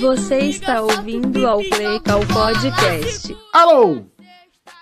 [0.00, 3.36] Você está ouvindo ao Play Call Podcast.
[3.52, 4.04] Alô!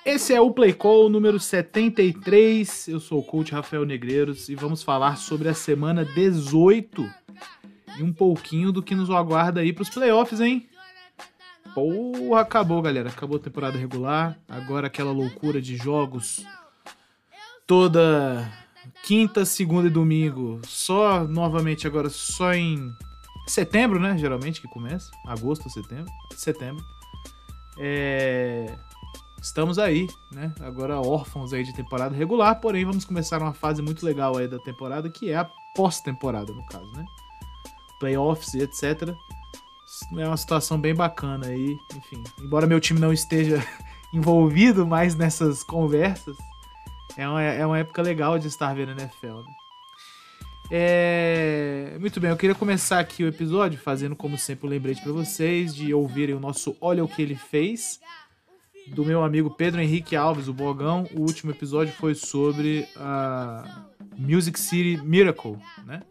[0.05, 2.89] Esse é o Play Call número 73.
[2.89, 7.09] Eu sou o coach Rafael Negreiros e vamos falar sobre a semana 18
[7.98, 10.68] e um pouquinho do que nos aguarda aí pros playoffs, hein?
[11.75, 13.09] Porra, acabou, galera.
[13.09, 14.38] Acabou a temporada regular.
[14.48, 16.45] Agora aquela loucura de jogos
[17.66, 18.50] toda
[19.05, 20.61] quinta, segunda e domingo.
[20.66, 22.95] Só novamente agora só em
[23.47, 24.16] setembro, né?
[24.19, 25.11] Geralmente que começa.
[25.27, 26.12] Agosto, setembro.
[26.34, 26.84] Setembro.
[27.79, 28.77] É...
[29.41, 30.53] Estamos aí, né?
[30.61, 34.59] Agora órfãos aí de temporada regular, porém vamos começar uma fase muito legal aí da
[34.59, 37.05] temporada, que é a pós-temporada, no caso, né?
[38.01, 39.15] Playoffs e etc.
[40.17, 42.23] É uma situação bem bacana aí, enfim.
[42.41, 43.65] Embora meu time não esteja
[44.12, 46.37] envolvido mais nessas conversas,
[47.18, 49.54] é uma, é uma época legal de estar vendo NFL, né?
[50.70, 51.96] É...
[51.98, 55.75] Muito bem, eu queria começar aqui o episódio fazendo, como sempre, um lembrete para vocês
[55.75, 57.98] de ouvirem o nosso Olha o que ele fez
[58.86, 61.08] do meu amigo Pedro Henrique Alves, o Bogão.
[61.12, 63.84] O último episódio foi sobre a
[64.16, 66.03] Music City Miracle, né?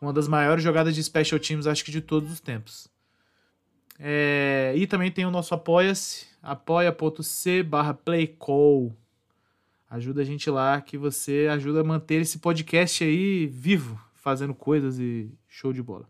[0.00, 2.86] Uma das maiores jogadas de special teams, acho que de todos os tempos.
[3.98, 8.94] É, E também tem o nosso Apoia-se, apoia.c barra playcall.
[9.88, 14.98] Ajuda a gente lá, que você ajuda a manter esse podcast aí vivo, fazendo coisas
[14.98, 16.08] e show de bola.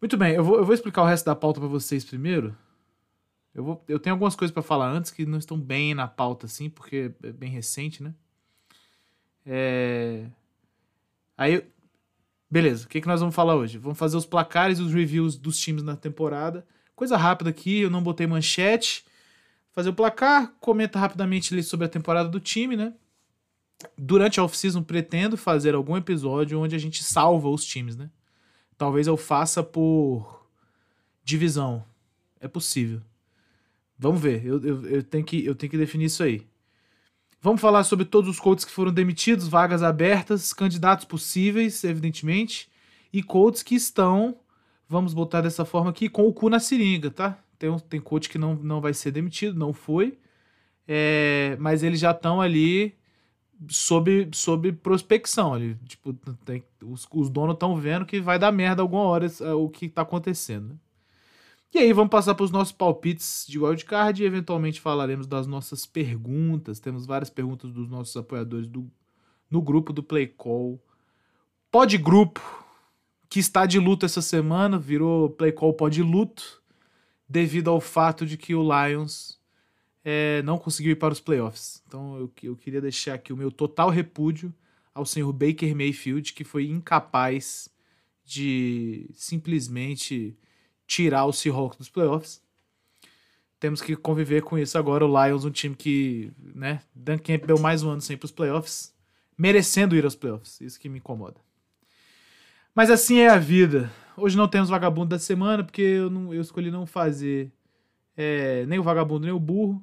[0.00, 2.56] Muito bem, eu vou, eu vou explicar o resto da pauta para vocês primeiro.
[3.54, 6.46] Eu, vou, eu tenho algumas coisas para falar antes que não estão bem na pauta,
[6.46, 8.14] assim, porque é bem recente, né?
[9.46, 10.26] É...
[11.36, 11.64] Aí,
[12.50, 13.78] beleza, o que, que nós vamos falar hoje?
[13.78, 16.66] Vamos fazer os placares e os reviews dos times na temporada.
[16.96, 19.04] Coisa rápida aqui, eu não botei manchete.
[19.74, 22.94] Fazer o placar, comenta rapidamente sobre a temporada do time, né?
[23.98, 28.08] Durante a off-season, pretendo fazer algum episódio onde a gente salva os times, né?
[28.78, 30.46] Talvez eu faça por
[31.24, 31.84] divisão.
[32.40, 33.02] É possível.
[33.98, 36.46] Vamos ver, eu, eu, eu, tenho que, eu tenho que definir isso aí.
[37.40, 42.70] Vamos falar sobre todos os coaches que foram demitidos, vagas abertas, candidatos possíveis, evidentemente,
[43.12, 44.38] e coaches que estão,
[44.88, 47.43] vamos botar dessa forma aqui, com o cu na seringa, tá?
[47.58, 50.18] Tem, tem coach que não, não vai ser demitido, não foi,
[50.86, 52.94] é, mas eles já estão ali
[53.68, 55.54] sob, sob prospecção.
[55.54, 56.12] Ali, tipo,
[56.44, 59.26] tem- os, os donos estão vendo que vai dar merda alguma hora
[59.56, 60.68] o que tá acontecendo.
[60.68, 60.74] né?
[61.72, 65.84] E aí, vamos passar para os nossos palpites de wildcard e eventualmente falaremos das nossas
[65.84, 66.78] perguntas.
[66.78, 68.88] Temos várias perguntas dos nossos apoiadores do,
[69.50, 70.80] no grupo do Play Call.
[71.72, 72.40] Pod Grupo,
[73.28, 76.62] que está de luto essa semana, virou Play Call Pod Luto,
[77.28, 79.40] devido ao fato de que o Lions
[80.04, 81.82] eh, não conseguiu ir para os playoffs.
[81.86, 84.54] Então eu, eu queria deixar aqui o meu total repúdio
[84.94, 87.68] ao senhor Baker Mayfield, que foi incapaz
[88.24, 90.36] de simplesmente
[90.86, 92.42] tirar o Seahawks dos playoffs.
[93.58, 95.06] Temos que conviver com isso agora.
[95.06, 98.94] O Lions, um time que, né, Dan Campbell mais um ano sem para os playoffs,
[99.36, 100.60] merecendo ir aos playoffs.
[100.60, 101.40] Isso que me incomoda.
[102.74, 103.90] Mas assim é a vida.
[104.16, 107.52] Hoje não temos vagabundo da semana, porque eu, não- eu escolhi não fazer
[108.16, 109.82] é, nem o vagabundo nem o burro.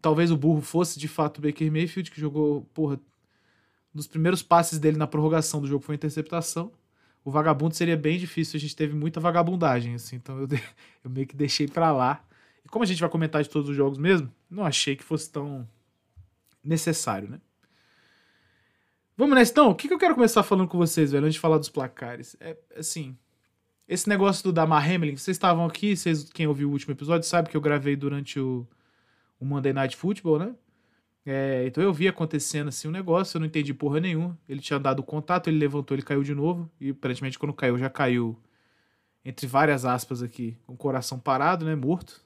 [0.00, 2.96] Talvez o burro fosse de fato o Baker Mayfield, que jogou, porra,
[3.94, 6.72] um dos primeiros passes dele na prorrogação do jogo foi interceptação
[7.24, 10.56] o vagabundo seria bem difícil, a gente teve muita vagabundagem, assim, então eu, de-
[11.04, 12.24] eu meio que deixei pra lá.
[12.64, 15.30] E como a gente vai comentar de todos os jogos mesmo, não achei que fosse
[15.30, 15.68] tão
[16.64, 17.40] necessário, né?
[19.18, 19.70] Vamos nessa, então?
[19.70, 22.36] O que, que eu quero começar falando com vocês, velho, antes de falar dos placares?
[22.38, 23.18] É, assim,
[23.88, 27.50] esse negócio do Damar Hamlin, vocês estavam aqui, vocês, quem ouviu o último episódio sabe
[27.50, 28.64] que eu gravei durante o,
[29.40, 30.54] o Monday Night Football, né?
[31.26, 34.38] É, então eu vi acontecendo assim um negócio, eu não entendi porra nenhuma.
[34.48, 36.70] Ele tinha dado contato, ele levantou, ele caiu de novo.
[36.80, 38.38] E aparentemente quando caiu, já caiu,
[39.24, 41.74] entre várias aspas aqui, com o coração parado, né?
[41.74, 42.22] Morto.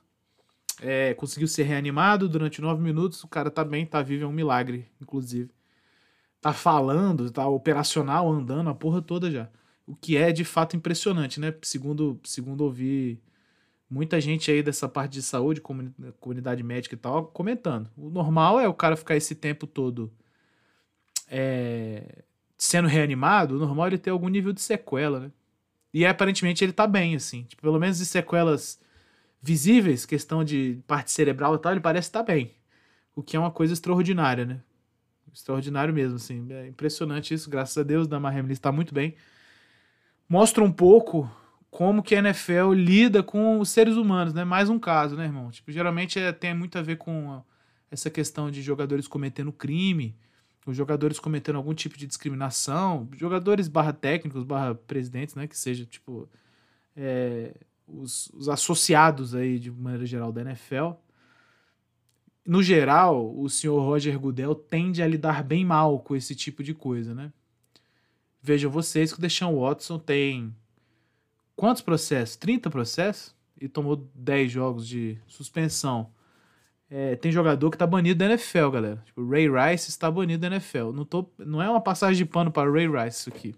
[0.79, 3.25] É, conseguiu ser reanimado durante nove minutos.
[3.25, 5.51] O cara tá bem, tá vivo, é um milagre, inclusive.
[6.43, 9.49] Tá falando, tá operacional, andando, a porra toda já.
[9.87, 11.55] O que é de fato impressionante, né?
[11.63, 13.23] Segundo, segundo ouvi
[13.91, 17.91] muita gente aí dessa parte de saúde, comuni- comunidade médica e tal, comentando.
[17.97, 20.13] O normal é o cara ficar esse tempo todo
[21.29, 22.25] é,
[22.59, 25.33] sendo reanimado, o normal é ele ter algum nível de sequela, né?
[25.95, 27.45] E aparentemente ele tá bem, assim.
[27.45, 28.81] Tipo, pelo menos de sequelas
[29.43, 32.53] visíveis, questão de parte cerebral e tal, ele parece estar bem.
[33.17, 34.61] O que é uma coisa extraordinária, né?
[35.33, 36.47] Extraordinário mesmo, assim.
[36.51, 39.15] É impressionante isso, graças a Deus, Damar Hamlin está muito bem.
[40.29, 41.31] Mostra um pouco
[41.71, 44.45] como que a NFL lida com os seres humanos, né?
[44.45, 45.51] Mais um caso, né, irmão?
[45.51, 47.43] Tipo, geralmente é, tem muito a ver com
[47.91, 50.17] essa questão de jogadores cometendo crime
[50.67, 55.47] os jogadores cometendo algum tipo de discriminação, jogadores barra técnicos, barra presidentes, né?
[55.47, 56.29] Que seja, tipo,
[56.97, 57.55] é,
[57.87, 60.93] os, os associados aí, de maneira geral, da NFL.
[62.45, 66.75] No geral, o senhor Roger Goodell tende a lidar bem mal com esse tipo de
[66.75, 67.33] coisa, né?
[68.43, 70.55] Vejam vocês que o Deshaun Watson tem
[71.55, 72.35] quantos processos?
[72.37, 73.35] 30 processos?
[73.61, 76.11] E tomou 10 jogos de suspensão.
[76.91, 79.03] É, tem jogador que tá banido da NFL, galera.
[79.07, 80.91] Tipo, Ray Rice está banido da NFL.
[80.93, 83.55] Não, tô, não é uma passagem de pano para Ray Rice isso aqui.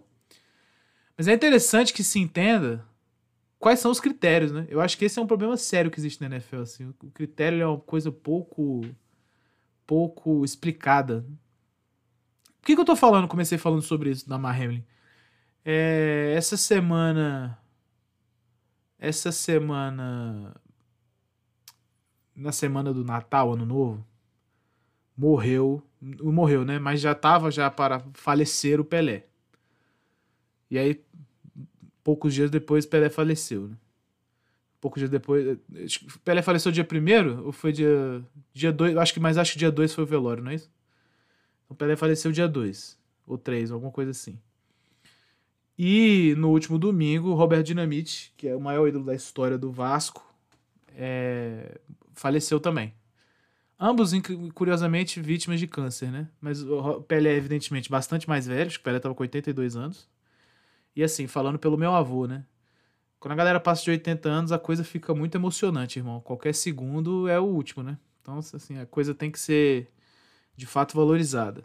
[1.16, 2.84] Mas é interessante que se entenda
[3.64, 4.66] quais são os critérios, né?
[4.69, 6.61] Eu acho que esse é um problema sério que existe na NFL.
[6.61, 6.84] Assim.
[7.02, 8.82] O critério é uma coisa pouco,
[9.87, 11.25] pouco explicada.
[12.61, 13.26] Por que, que eu tô falando?
[13.26, 14.84] Comecei falando sobre isso da Hamlin.
[15.64, 17.58] É, essa semana.
[18.99, 20.55] Essa semana.
[22.37, 24.06] Na semana do Natal, Ano Novo,
[25.17, 25.82] morreu.
[26.02, 26.78] Morreu, né?
[26.78, 29.25] Mas já tava já para falecer o Pelé.
[30.70, 31.02] E aí,
[32.04, 33.76] poucos dias depois, Pelé faleceu, né?
[34.80, 35.58] Poucos dias depois.
[36.22, 38.22] Pelé faleceu dia 1 ou foi dia.
[38.52, 38.98] Dia 2?
[38.98, 40.70] Acho que, mas acho que dia 2 foi o velório, não é isso?
[41.64, 44.38] Então Pelé faleceu dia 2, ou 3, alguma coisa assim.
[45.78, 50.22] E no último domingo, Robert Dinamite, que é o maior ídolo da história do Vasco,
[50.94, 51.80] é,
[52.12, 52.92] faleceu também.
[53.80, 54.12] Ambos,
[54.54, 56.28] curiosamente, vítimas de câncer, né?
[56.40, 56.64] Mas
[57.08, 60.08] Pelé, evidentemente, bastante mais velho, acho que Pelé estava com 82 anos.
[60.94, 62.44] E assim, falando pelo meu avô, né?
[63.19, 66.20] Quando a galera passa de 80 anos, a coisa fica muito emocionante, irmão.
[66.20, 67.99] Qualquer segundo é o último, né?
[68.20, 69.91] Então, assim, a coisa tem que ser
[70.56, 71.64] de fato valorizada.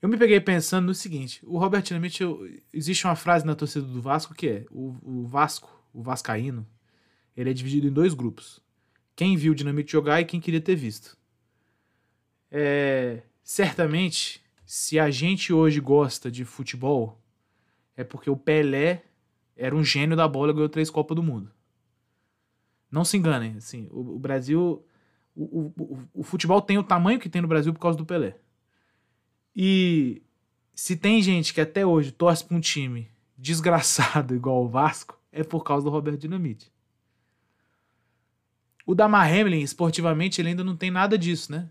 [0.00, 2.22] Eu me peguei pensando no seguinte: o Robert Dinamite,
[2.72, 6.66] existe uma frase na torcida do Vasco que é: o, o Vasco, o Vascaíno,
[7.36, 8.60] ele é dividido em dois grupos.
[9.16, 11.16] Quem viu o Dinamite jogar e quem queria ter visto.
[12.50, 17.20] É, certamente, se a gente hoje gosta de futebol,
[17.96, 19.04] é porque o Pelé
[19.56, 21.50] era um gênio da bola e ganhou três Copas do Mundo.
[22.90, 24.84] Não se enganem, assim, o, o Brasil
[25.34, 28.36] o, o, o futebol tem o tamanho que tem no Brasil por causa do Pelé.
[29.54, 30.22] E
[30.74, 35.42] se tem gente que até hoje torce para um time desgraçado igual o Vasco, é
[35.42, 36.72] por causa do Roberto Dinamite.
[38.86, 41.68] O Damar Hamlin, esportivamente, ele ainda não tem nada disso, né?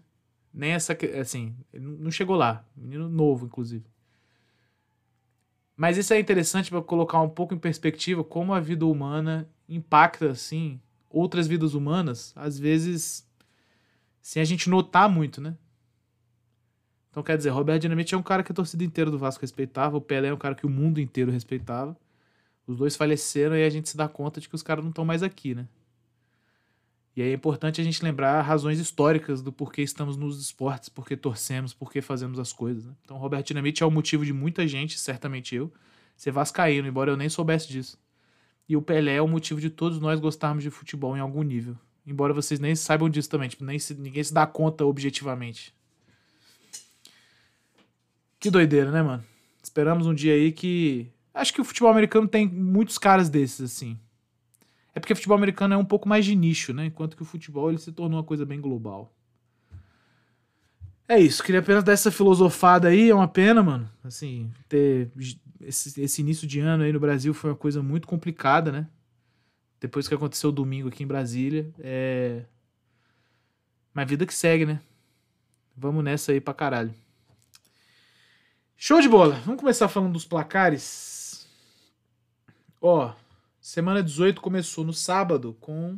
[0.54, 0.98] Nem essa.
[1.20, 2.66] Assim, ele não chegou lá.
[2.76, 3.86] Menino novo, inclusive.
[5.76, 10.30] Mas isso é interessante para colocar um pouco em perspectiva como a vida humana impacta,
[10.30, 10.80] assim,
[11.10, 13.28] outras vidas humanas, às vezes
[14.22, 15.56] sem a gente notar muito, né?
[17.10, 19.98] Então, quer dizer, Roberto Dinamite é um cara que a torcida inteira do Vasco respeitava,
[19.98, 21.96] o Pelé é um cara que o mundo inteiro respeitava.
[22.66, 25.06] Os dois faleceram e a gente se dá conta de que os caras não estão
[25.06, 25.68] mais aqui, né?
[27.16, 31.74] E é importante a gente lembrar razões históricas do porquê estamos nos esportes, porquê torcemos,
[31.74, 32.86] porquê fazemos as coisas.
[32.86, 32.94] Né?
[33.04, 35.72] Então, Roberto Dinamite é o motivo de muita gente, certamente eu,
[36.18, 38.00] ser vascaíno, embora eu nem soubesse disso.
[38.68, 41.78] E o Pelé é o motivo de todos nós gostarmos de futebol em algum nível.
[42.06, 45.74] Embora vocês nem saibam disso também, tipo, nem se, ninguém se dá conta objetivamente.
[48.40, 49.24] Que doideira, né, mano?
[49.62, 51.08] Esperamos um dia aí que.
[51.34, 53.98] Acho que o futebol americano tem muitos caras desses, assim.
[54.96, 56.86] É porque o futebol americano é um pouco mais de nicho, né?
[56.86, 59.14] Enquanto que o futebol ele se tornou uma coisa bem global.
[61.08, 63.90] É isso, queria apenas dar essa filosofada aí, é uma pena, mano.
[64.04, 65.12] Assim, ter
[65.62, 68.88] esse, esse início de ano aí no Brasil foi uma coisa muito complicada, né?
[69.84, 71.70] depois que aconteceu domingo aqui em Brasília.
[71.78, 72.46] É...
[73.94, 74.80] Mas vida que segue, né?
[75.76, 76.96] Vamos nessa aí pra caralho.
[78.78, 79.36] Show de bola!
[79.42, 81.46] Vamos começar falando dos placares.
[82.80, 83.14] Ó,
[83.64, 85.98] semana 18 começou no sábado com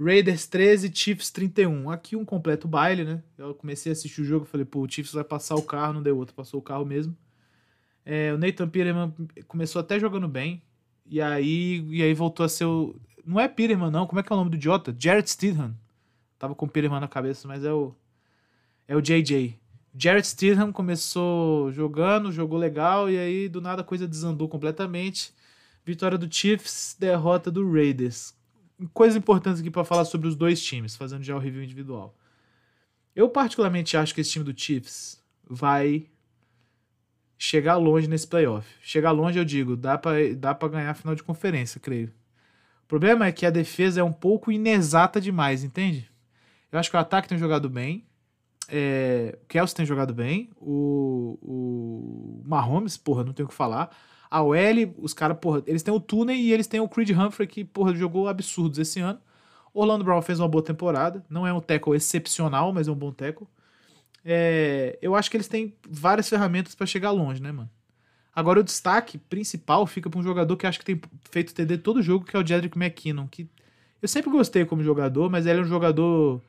[0.00, 1.90] Raiders 13, Chiefs 31.
[1.90, 3.22] Aqui um completo baile, né?
[3.36, 6.02] Eu comecei a assistir o jogo, falei, pô, o Chiefs vai passar o carro, não
[6.02, 7.14] deu outro, passou o carro mesmo.
[8.06, 9.12] É, o Nathan Peterman
[9.46, 10.62] começou até jogando bem,
[11.04, 12.96] e aí, e aí voltou a ser o.
[13.24, 14.06] Não é Peterman, não.
[14.06, 14.96] Como é que é o nome do idiota?
[14.98, 15.76] Jared Stidham.
[16.38, 17.94] Tava com o Peterman na cabeça, mas é o.
[18.88, 19.60] É o JJ.
[19.94, 25.34] Jared Stidham começou jogando, jogou legal, e aí do nada a coisa desandou completamente.
[25.84, 28.34] Vitória do Chiefs, derrota do Raiders.
[28.94, 32.16] Coisas importantes aqui para falar sobre os dois times, fazendo já o review individual.
[33.14, 36.06] Eu particularmente acho que esse time do Chiefs vai
[37.36, 38.68] chegar longe nesse playoff.
[38.80, 42.08] Chegar longe, eu digo, dá para dá pra ganhar a final de conferência, creio.
[42.84, 46.10] O problema é que a defesa é um pouco inexata demais, entende?
[46.70, 48.06] Eu acho que o ataque tem jogado bem.
[48.68, 50.50] É, o Kelsey tem jogado bem.
[50.56, 53.94] O, o Mahomes, porra, não tenho o que falar.
[54.32, 57.46] A OL, os caras, porra, eles têm o Tooney e eles têm o Creed Humphrey,
[57.46, 59.20] que, porra, jogou absurdos esse ano.
[59.74, 61.24] Orlando Brown fez uma boa temporada.
[61.28, 63.46] Não é um tackle excepcional, mas é um bom tackle.
[64.24, 67.70] é, eu acho que eles têm várias ferramentas pra chegar longe, né, mano?
[68.34, 72.00] Agora o destaque principal fica pra um jogador que acho que tem feito TD todo
[72.02, 73.46] jogo, que é o Jedrick McKinnon, que
[74.00, 76.40] eu sempre gostei como jogador, mas ele é um jogador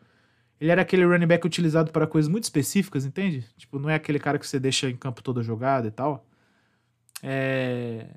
[0.64, 3.46] ele era aquele running back utilizado para coisas muito específicas, entende?
[3.58, 6.26] Tipo, não é aquele cara que você deixa em campo toda jogada e tal.
[7.24, 8.08] É...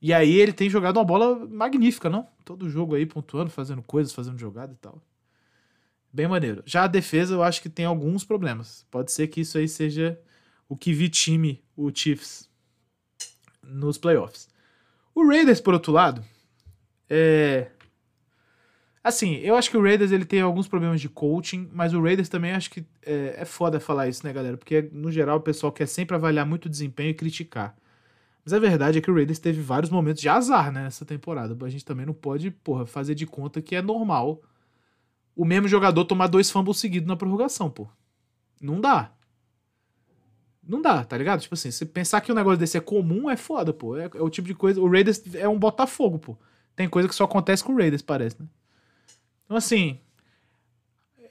[0.00, 2.26] E aí ele tem jogado uma bola magnífica, não?
[2.42, 5.00] Todo jogo aí pontuando, fazendo coisas, fazendo jogada e tal.
[6.10, 6.62] Bem maneiro.
[6.64, 8.86] Já a defesa eu acho que tem alguns problemas.
[8.90, 10.18] Pode ser que isso aí seja
[10.66, 12.48] o que vitime o Chiefs
[13.62, 14.48] nos playoffs.
[15.14, 16.24] O Raiders, por outro lado,
[17.08, 17.70] é...
[19.02, 22.28] Assim, eu acho que o Raiders ele tem alguns problemas de coaching, mas o Raiders
[22.28, 24.56] também acho que é, é foda falar isso, né, galera?
[24.56, 27.76] Porque, no geral, o pessoal quer sempre avaliar muito o desempenho e criticar.
[28.44, 31.56] Mas a verdade é que o Raiders teve vários momentos de azar né, nessa temporada.
[31.64, 34.42] A gente também não pode, porra, fazer de conta que é normal
[35.36, 37.88] o mesmo jogador tomar dois fumbles seguidos na prorrogação, pô.
[38.60, 39.12] Não dá.
[40.62, 41.40] Não dá, tá ligado?
[41.40, 43.96] Tipo assim, se pensar que um negócio desse é comum, é foda, pô.
[43.96, 44.80] É, é o tipo de coisa.
[44.80, 46.38] O Raiders é um Botafogo, pô.
[46.76, 48.48] Tem coisa que só acontece com o Raiders, parece, né?
[49.44, 49.98] Então, assim,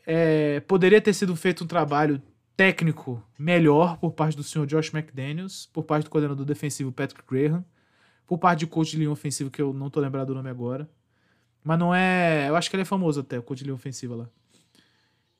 [0.05, 2.21] é, poderia ter sido feito um trabalho
[2.59, 7.63] técnico melhor por parte do senhor Josh McDaniels, por parte do coordenador defensivo Patrick Graham,
[8.27, 10.89] por parte de coach de linha ofensiva, que eu não tô lembrado do nome agora.
[11.63, 12.49] Mas não é.
[12.49, 14.29] Eu acho que ele é famoso até, o coach de linha ofensiva lá.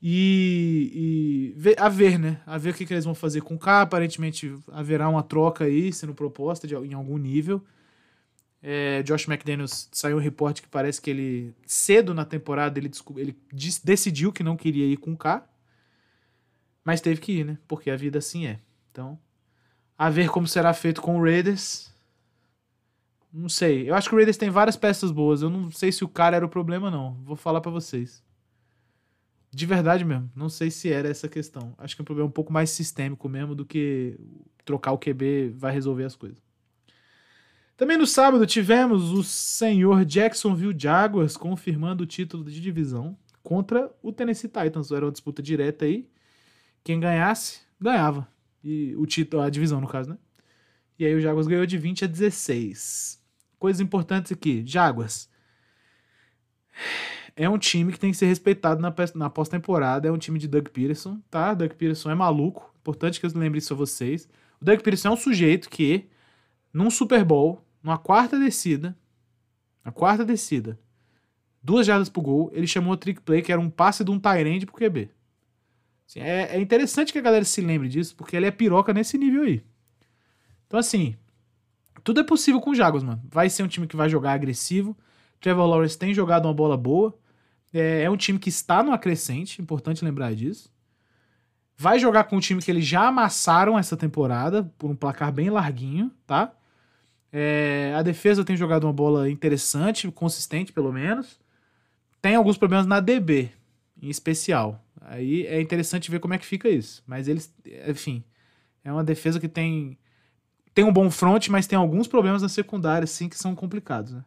[0.02, 2.42] E, e, a ver, né?
[2.46, 3.82] A ver o que, que eles vão fazer com o K.
[3.82, 7.62] Aparentemente haverá uma troca aí sendo proposta de, em algum nível.
[8.64, 13.38] É, Josh McDaniels saiu um reporte que parece que ele, cedo na temporada, ele, ele
[13.84, 15.46] decidiu que não queria ir com o K,
[16.84, 17.58] mas teve que ir, né?
[17.68, 18.60] Porque a vida assim é.
[18.92, 19.20] Então,
[19.98, 21.94] a ver como será feito com o Raiders.
[23.32, 23.90] Não sei.
[23.90, 25.42] Eu acho que o Raiders tem várias peças boas.
[25.42, 27.14] Eu não sei se o cara era o problema, não.
[27.24, 28.24] Vou falar para vocês.
[29.52, 30.32] De verdade mesmo.
[30.36, 31.74] Não sei se era essa questão.
[31.78, 34.18] Acho que é um problema um pouco mais sistêmico mesmo do que
[34.64, 36.42] trocar o QB vai resolver as coisas.
[37.76, 44.12] Também no sábado tivemos o senhor Jacksonville Jaguars confirmando o título de divisão contra o
[44.12, 44.92] Tennessee Titans.
[44.92, 46.08] Era uma disputa direta aí.
[46.84, 48.28] Quem ganhasse, ganhava.
[48.64, 50.18] E o título, a divisão, no caso, né?
[50.98, 53.24] E aí o Jaguars ganhou de 20 a 16.
[53.58, 54.64] Coisas importantes aqui.
[54.66, 55.30] Jaguars.
[57.36, 60.08] É um time que tem que ser respeitado na, pós-temporada.
[60.08, 61.54] É um time de Doug Peterson, tá?
[61.54, 62.74] Doug Peterson é maluco.
[62.80, 64.28] Importante que eu lembre isso a vocês.
[64.60, 66.10] O Doug Peterson é um sujeito que,
[66.74, 68.98] num Super Bowl, numa quarta descida,
[69.86, 70.78] na quarta descida,
[71.64, 74.20] duas jardas pro gol, ele chamou o trick play, que era um passe de um
[74.20, 75.10] Tyrande pro QB.
[76.10, 79.16] Assim, é, é, interessante que a galera se lembre disso, porque ele é piroca nesse
[79.16, 79.64] nível aí.
[80.66, 81.16] Então, assim,
[82.04, 83.22] tudo é possível com o Jaguars, mano.
[83.30, 84.98] Vai ser um time que vai jogar agressivo.
[85.40, 87.16] Trevor Lawrence tem jogado uma bola boa.
[87.72, 90.74] É, é um time que está no acrescente, importante lembrar disso.
[91.78, 95.52] Vai jogar com um time que eles já amassaram essa temporada, por um placar bem
[95.52, 96.52] larguinho, tá?
[97.32, 101.40] É, a defesa tem jogado uma bola interessante, consistente pelo menos.
[102.20, 103.52] Tem alguns problemas na DB,
[104.02, 104.84] em especial.
[105.02, 107.04] Aí é interessante ver como é que fica isso.
[107.06, 107.54] Mas eles,
[107.88, 108.24] enfim,
[108.84, 109.98] é uma defesa que tem
[110.74, 114.24] tem um bom front, mas tem alguns problemas na secundária, assim, que são complicados, né?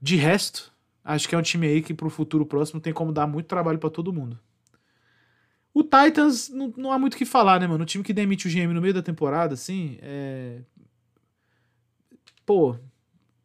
[0.00, 3.26] De resto, acho que é um time aí que pro futuro próximo tem como dar
[3.26, 4.38] muito trabalho para todo mundo.
[5.74, 7.82] O Titans, não, não há muito o que falar, né, mano?
[7.82, 10.60] O time que demite o GM no meio da temporada, assim, é
[12.46, 12.76] pô,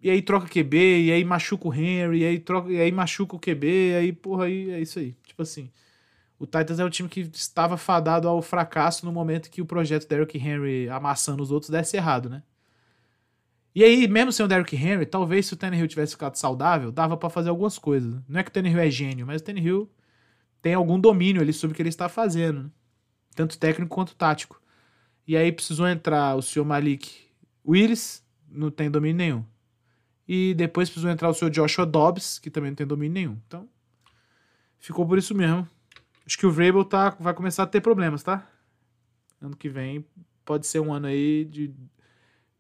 [0.02, 3.36] e aí troca QB, e aí machuca o Henry, e aí, troca, e aí machuca
[3.36, 5.16] o QB, e aí, porra, aí é isso aí.
[5.26, 5.72] Tipo assim,
[6.40, 10.08] o Titans é o time que estava fadado ao fracasso no momento que o projeto
[10.08, 12.42] Derrick Henry amassando os outros desse errado, né?
[13.74, 17.16] E aí, mesmo sem o Derrick Henry, talvez se o Tannehill tivesse ficado saudável, dava
[17.16, 18.20] para fazer algumas coisas.
[18.28, 19.90] Não é que o Tannehill é gênio, mas o Tannehill
[20.62, 22.70] tem algum domínio ali sobre o que ele está fazendo, né?
[23.36, 24.62] tanto técnico quanto tático.
[25.28, 27.12] E aí precisou entrar o senhor Malik
[27.66, 29.46] Willis, não tem domínio nenhum.
[30.34, 33.38] E depois precisou entrar o seu Joshua Dobbs, que também não tem domínio nenhum.
[33.46, 33.68] Então,
[34.80, 35.68] ficou por isso mesmo.
[36.26, 38.48] Acho que o Vrabel tá, vai começar a ter problemas, tá?
[39.42, 40.06] Ano que vem
[40.46, 41.74] pode ser um ano aí de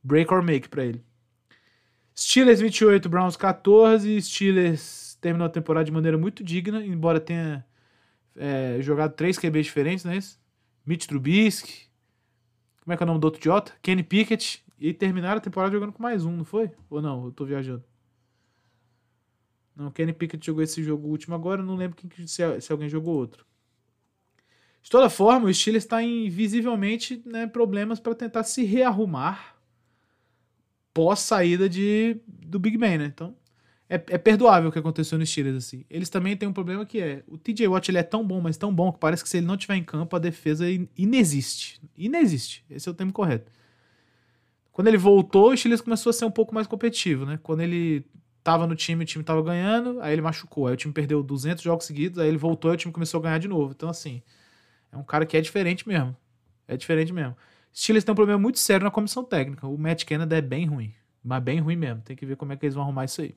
[0.03, 1.01] break or make para ele.
[2.13, 4.21] Steelers 28, Browns 14.
[4.21, 7.65] Steelers terminou a temporada de maneira muito digna, embora tenha
[8.35, 10.37] é, jogado três QBs diferentes, não é isso?
[10.85, 11.89] Mitch Trubisky.
[12.83, 13.71] Como é que é o nome do outro idiota?
[13.81, 16.71] Kenny Pickett e terminaram a temporada jogando com mais um, não foi?
[16.89, 17.25] Ou não?
[17.25, 17.83] Eu tô viajando.
[19.75, 22.89] Não, o Kenny Pickett jogou esse jogo último agora, não lembro quem, se, se alguém
[22.89, 23.45] jogou outro.
[24.81, 29.55] De toda forma, o Steelers está em visivelmente né, problemas para tentar se rearrumar
[30.91, 33.05] pós saída de, do Big Ben, né?
[33.05, 33.35] Então,
[33.87, 35.85] é, é perdoável o que aconteceu no Steelers, assim.
[35.89, 38.57] Eles também têm um problema que é, o TJ Watt ele é tão bom, mas
[38.57, 41.79] tão bom, que parece que se ele não tiver em campo, a defesa in- inexiste.
[41.95, 42.65] Inexiste.
[42.69, 43.51] Esse é o termo correto.
[44.71, 47.39] Quando ele voltou, o Steelers começou a ser um pouco mais competitivo, né?
[47.43, 48.05] Quando ele
[48.43, 50.67] tava no time, o time tava ganhando, aí ele machucou.
[50.67, 53.23] Aí o time perdeu 200 jogos seguidos, aí ele voltou e o time começou a
[53.23, 53.73] ganhar de novo.
[53.75, 54.21] Então, assim,
[54.91, 56.15] é um cara que é diferente mesmo.
[56.67, 57.35] É diferente mesmo.
[57.73, 59.67] Steelers tem um problema muito sério na comissão técnica.
[59.67, 60.93] O Matt Canada é bem ruim.
[61.23, 62.01] Mas bem ruim mesmo.
[62.01, 63.35] Tem que ver como é que eles vão arrumar isso aí.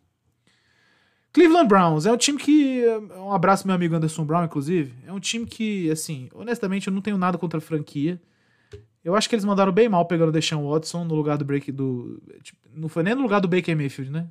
[1.32, 2.84] Cleveland Browns é um time que.
[3.16, 4.94] Um abraço, meu amigo Anderson Brown, inclusive.
[5.04, 8.20] É um time que, assim, honestamente, eu não tenho nada contra a franquia.
[9.04, 11.70] Eu acho que eles mandaram bem mal pegando o Deshaun Watson no lugar do break
[11.70, 12.22] do.
[12.42, 14.28] tipo, não foi nem no lugar do Baker Mayfield, né?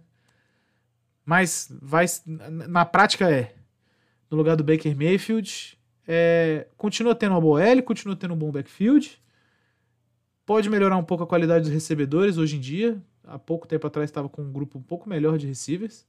[1.26, 2.06] Mas vai.
[2.26, 3.54] Na, prática é.
[4.30, 5.78] No lugar do Baker Mayfield.
[6.06, 9.22] É, continua tendo uma boa L, continua tendo um bom backfield.
[10.46, 13.02] Pode melhorar um pouco a qualidade dos recebedores hoje em dia.
[13.24, 16.06] Há pouco tempo atrás estava com um grupo um pouco melhor de receivers.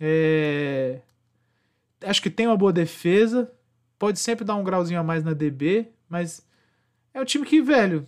[0.00, 1.02] É,
[2.04, 3.50] Acho que tem uma boa defesa.
[3.98, 6.44] Pode sempre dar um grauzinho a mais na DB, mas
[7.14, 8.06] é um time que, velho,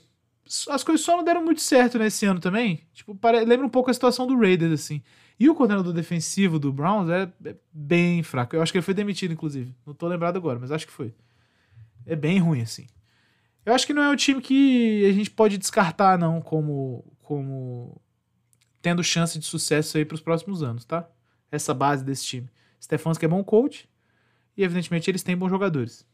[0.69, 2.83] as coisas só não deram muito certo nesse ano também.
[2.93, 5.03] Tipo, lembra um pouco a situação do Raiders, assim.
[5.39, 8.55] E o coordenador defensivo do Browns é, é bem fraco.
[8.55, 9.75] Eu acho que ele foi demitido, inclusive.
[9.87, 11.13] Não tô lembrado agora, mas acho que foi.
[12.07, 12.87] É bem ruim, assim.
[13.65, 18.01] Eu acho que não é um time que a gente pode descartar, não, como, como
[18.83, 21.09] tendo chance de sucesso aí para os próximos anos, tá?
[21.51, 22.51] Essa base desse time.
[22.81, 23.89] Stefanski é bom coach
[24.57, 26.07] e, evidentemente, eles têm bons jogadores.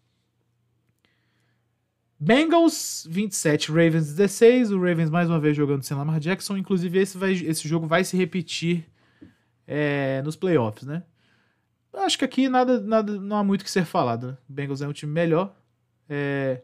[2.23, 4.73] Bengals 27, Ravens 16.
[4.73, 6.55] O Ravens mais uma vez jogando sem Lamar Jackson.
[6.55, 8.87] Inclusive, esse, vai, esse jogo vai se repetir
[9.67, 11.03] é, nos playoffs, né?
[11.95, 14.29] Acho que aqui nada, nada, não há muito que ser falado.
[14.29, 14.37] Né?
[14.51, 15.57] O Bengals é um time melhor.
[16.11, 16.61] É,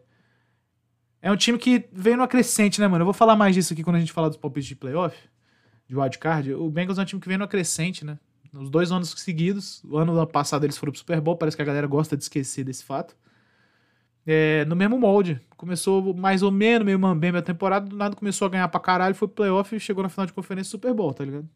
[1.23, 3.01] é um time que veio numa crescente, né, mano?
[3.01, 5.17] Eu vou falar mais disso aqui quando a gente falar dos palpites de playoff,
[5.87, 6.53] de wildcard.
[6.53, 8.19] O Bengals é um time que veio numa crescente, né?
[8.53, 9.83] Nos dois anos seguidos.
[9.85, 11.35] O ano passado eles foram pro Super Bowl.
[11.35, 13.15] Parece que a galera gosta de esquecer desse fato.
[14.29, 15.41] É, no mesmo molde.
[15.55, 19.15] Começou mais ou menos, meio mambembe a temporada, do nada começou a ganhar pra caralho,
[19.15, 21.47] foi playoff e chegou na final de conferência Super Bowl, tá ligado?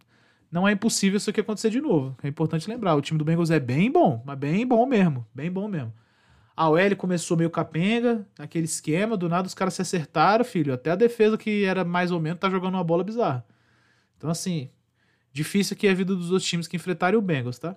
[0.50, 2.16] Não é impossível isso aqui acontecer de novo.
[2.24, 5.52] É importante lembrar, o time do Bengals é bem bom, mas bem bom mesmo, bem
[5.52, 5.94] bom mesmo.
[6.56, 10.74] A OL começou meio capenga, naquele esquema, do nada os caras se acertaram, filho.
[10.74, 13.46] Até a defesa que era mais ou menos tá jogando uma bola bizarra.
[14.18, 14.70] Então, assim,
[15.34, 17.76] difícil aqui a vida dos outros times que enfrentarem o Bengals, tá?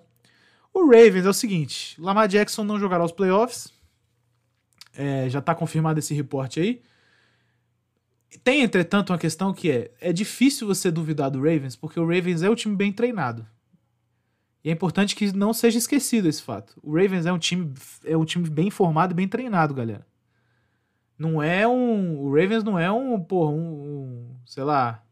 [0.73, 3.74] O Ravens é o seguinte: Lamar Jackson não jogará os playoffs.
[4.97, 6.81] É, já tá confirmado esse reporte aí.
[8.43, 12.41] Tem, entretanto, uma questão que é: é difícil você duvidar do Ravens, porque o Ravens
[12.41, 13.45] é um time bem treinado.
[14.63, 16.75] E é importante que não seja esquecido esse fato.
[16.81, 17.71] O Ravens é um time,
[18.03, 20.05] é um time bem formado e bem treinado, galera.
[21.17, 22.19] Não é um.
[22.19, 25.03] O Ravens não é um, porra, um, um sei lá,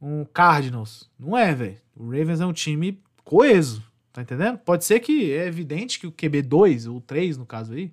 [0.00, 1.10] um Cardinals.
[1.18, 1.78] Não é, velho.
[1.96, 4.58] O Ravens é um time coeso, tá entendendo?
[4.58, 7.92] Pode ser que é evidente que o QB2, ou 3 no caso aí,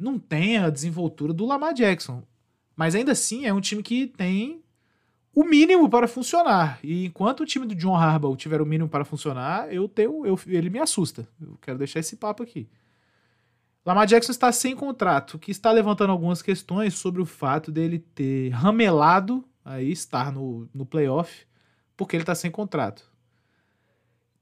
[0.00, 2.22] não tenha a desenvoltura do Lamar Jackson.
[2.74, 4.62] Mas ainda assim é um time que tem
[5.34, 6.78] o mínimo para funcionar.
[6.82, 10.38] E enquanto o time do John Harbaugh tiver o mínimo para funcionar, eu tenho, eu,
[10.46, 11.28] ele me assusta.
[11.40, 12.68] Eu quero deixar esse papo aqui.
[13.84, 18.50] Lamar Jackson está sem contrato, que está levantando algumas questões sobre o fato dele ter
[18.50, 21.46] ramelado aí estar no, no playoff,
[21.96, 23.10] porque ele está sem contrato.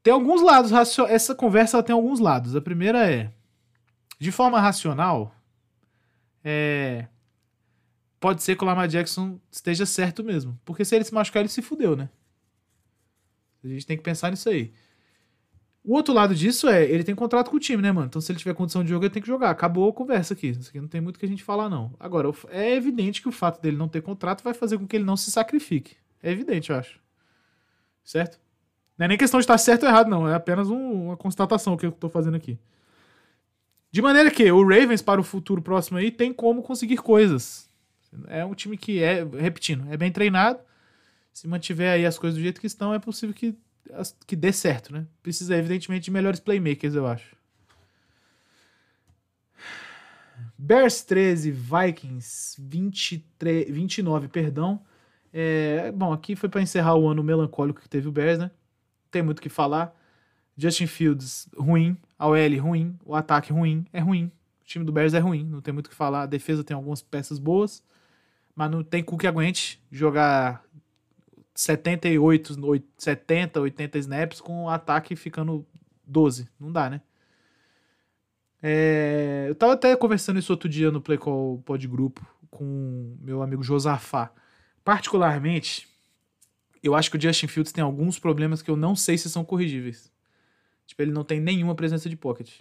[0.02, 0.72] Tem alguns lados,
[1.08, 2.56] essa conversa tem alguns lados.
[2.56, 3.30] A primeira é,
[4.18, 5.34] de forma racional,
[6.44, 7.07] é,
[8.20, 10.59] pode ser que o Lamar Jackson esteja certo mesmo.
[10.64, 12.09] Porque se ele se machucar, ele se fudeu, né?
[13.64, 14.72] A gente tem que pensar nisso aí.
[15.85, 18.07] O outro lado disso é, ele tem contrato com o time, né, mano?
[18.09, 19.51] Então se ele tiver condição de jogo, ele tem que jogar.
[19.51, 20.48] Acabou a conversa aqui.
[20.48, 21.94] Isso aqui não tem muito o que a gente falar, não.
[21.98, 25.05] Agora, é evidente que o fato dele não ter contrato vai fazer com que ele
[25.05, 25.96] não se sacrifique.
[26.22, 27.01] É evidente, eu acho.
[28.05, 28.38] Certo?
[28.98, 30.29] Não é nem questão de estar certo ou errado, não.
[30.29, 32.59] É apenas um- uma constatação que eu tô fazendo aqui.
[33.90, 37.68] De maneira que o Ravens, para o futuro próximo aí, tem como conseguir coisas.
[38.27, 40.61] É um time que é, repetindo, é bem treinado.
[41.33, 43.57] Se mantiver aí as coisas do jeito que estão, é possível que,
[44.27, 45.07] que dê certo, né?
[45.22, 47.37] Precisa, evidentemente, de melhores playmakers, eu acho.
[50.57, 54.83] Bears 13, Vikings 23, 29, perdão.
[55.33, 58.51] É, bom, aqui foi para encerrar o ano melancólico que teve o Bears, né?
[59.11, 59.94] Tem muito o que falar.
[60.58, 61.96] Justin Fields, ruim.
[62.18, 62.98] A OL, ruim.
[63.04, 63.86] O ataque, ruim.
[63.92, 64.30] É ruim.
[64.60, 65.44] O time do Bears é ruim.
[65.44, 66.22] Não tem muito o que falar.
[66.22, 67.82] A defesa tem algumas peças boas.
[68.54, 70.64] Mas não tem cu que aguente jogar
[71.54, 75.64] 78, oit- 70, 80 snaps com o ataque ficando
[76.04, 76.48] 12.
[76.58, 77.00] Não dá, né?
[78.60, 83.42] É, eu tava até conversando isso outro dia no Play Call Pod Grupo com meu
[83.42, 84.32] amigo Josafá.
[84.84, 85.86] Particularmente,
[86.82, 89.44] eu acho que o Justin Fields tem alguns problemas que eu não sei se são
[89.44, 90.10] corrigíveis.
[90.88, 92.61] Tipo, ele não tem nenhuma presença de pocket.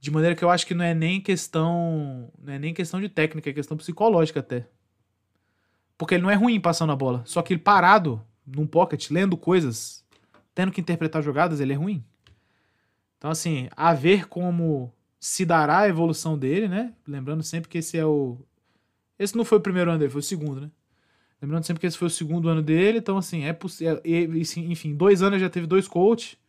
[0.00, 2.32] De maneira que eu acho que não é nem questão.
[2.42, 4.66] Não é nem questão de técnica, é questão psicológica até.
[5.98, 7.22] Porque ele não é ruim passando a bola.
[7.26, 10.02] Só que ele parado num pocket, lendo coisas,
[10.54, 12.02] tendo que interpretar jogadas, ele é ruim.
[13.18, 16.94] Então, assim, a ver como se dará a evolução dele, né?
[17.06, 18.38] Lembrando sempre que esse é o.
[19.18, 20.70] Esse não foi o primeiro ano dele, foi o segundo, né?
[21.42, 24.00] Lembrando sempre que esse foi o segundo ano dele, então, assim, é possível.
[24.02, 26.40] Enfim, dois anos já teve dois coaches.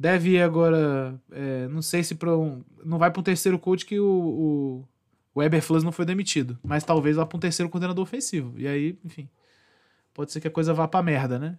[0.00, 1.20] Deve ir agora.
[1.30, 2.64] É, não sei se para um.
[2.82, 4.88] Não vai para um terceiro coach que o, o,
[5.34, 6.58] o Eberflus não foi demitido.
[6.62, 8.58] Mas talvez vá para um terceiro coordenador ofensivo.
[8.58, 9.28] E aí, enfim.
[10.14, 11.58] Pode ser que a coisa vá pra merda, né?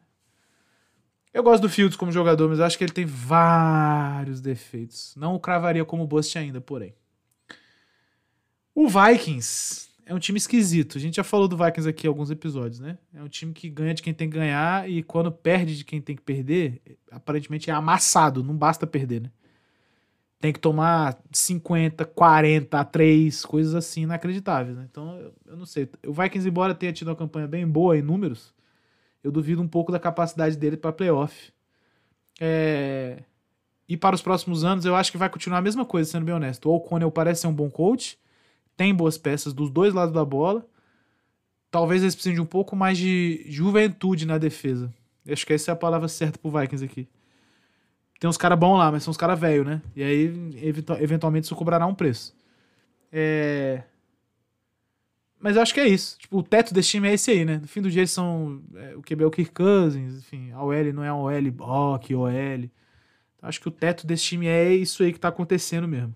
[1.31, 5.13] Eu gosto do Fields como jogador, mas acho que ele tem vários defeitos.
[5.15, 6.95] Não o cravaria como bust ainda, porém.
[8.73, 10.97] O Vikings é um time esquisito.
[10.97, 12.97] A gente já falou do Vikings aqui em alguns episódios, né?
[13.13, 16.01] É um time que ganha de quem tem que ganhar e quando perde de quem
[16.01, 19.31] tem que perder, aparentemente é amassado, não basta perder, né?
[20.37, 24.85] Tem que tomar 50, 40 a 3, coisas assim inacreditáveis, né?
[24.91, 25.87] Então, eu, eu não sei.
[26.05, 28.53] O Vikings, embora tenha tido uma campanha bem boa em números,
[29.23, 31.53] eu duvido um pouco da capacidade dele para playoff.
[32.37, 33.23] É...
[33.87, 36.35] E para os próximos anos, eu acho que vai continuar a mesma coisa, sendo bem
[36.35, 36.67] honesto.
[36.67, 38.19] O O'Connell parece ser um bom coach,
[38.81, 40.65] tem boas peças dos dois lados da bola.
[41.69, 44.91] Talvez eles precisem de um pouco mais de juventude na defesa.
[45.29, 47.07] Acho que essa é a palavra certa pro Vikings aqui.
[48.19, 49.83] Tem uns caras bons lá, mas são uns caras velhos, né?
[49.95, 50.33] E aí,
[50.99, 52.35] eventualmente, isso cobrará um preço.
[53.11, 53.83] É...
[55.39, 56.17] Mas eu acho que é isso.
[56.17, 57.59] Tipo, o teto desse time é esse aí, né?
[57.59, 60.63] No fim do dia eles são é, o QB é o Kirk Cousins, enfim, a
[60.63, 62.31] OL não é a OL Rock, OL.
[62.31, 62.69] Então,
[63.43, 66.15] acho que o teto desse time é isso aí que tá acontecendo mesmo.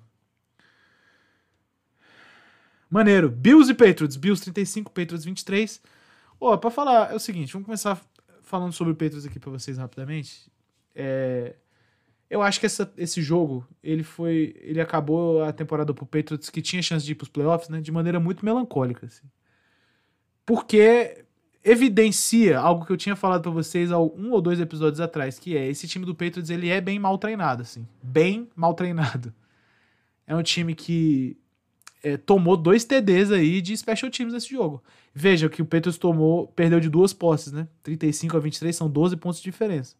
[2.89, 3.29] Maneiro.
[3.29, 4.15] Bills e Patriots.
[4.15, 5.81] Bills 35, Patriots 23.
[6.39, 8.01] Ó, oh, pra falar, é o seguinte, vamos começar
[8.43, 10.51] falando sobre o Patriots aqui pra vocês rapidamente.
[10.93, 11.55] É...
[12.29, 14.55] Eu acho que essa, esse jogo, ele foi.
[14.59, 17.79] Ele acabou a temporada pro Patriots que tinha chance de ir pros playoffs, né?
[17.79, 19.27] De maneira muito melancólica, assim.
[20.43, 21.23] Porque
[21.63, 25.57] evidencia algo que eu tinha falado para vocês há um ou dois episódios atrás, que
[25.57, 27.87] é esse time do Patriots, ele é bem mal treinado, assim.
[28.01, 29.33] Bem mal treinado.
[30.27, 31.37] É um time que
[32.05, 34.83] é, tomou dois TDs aí de special teams nesse jogo.
[35.11, 37.67] Veja que o Patriots tomou, perdeu de duas posses, né?
[37.81, 39.95] 35 a 23 são 12 pontos de diferença.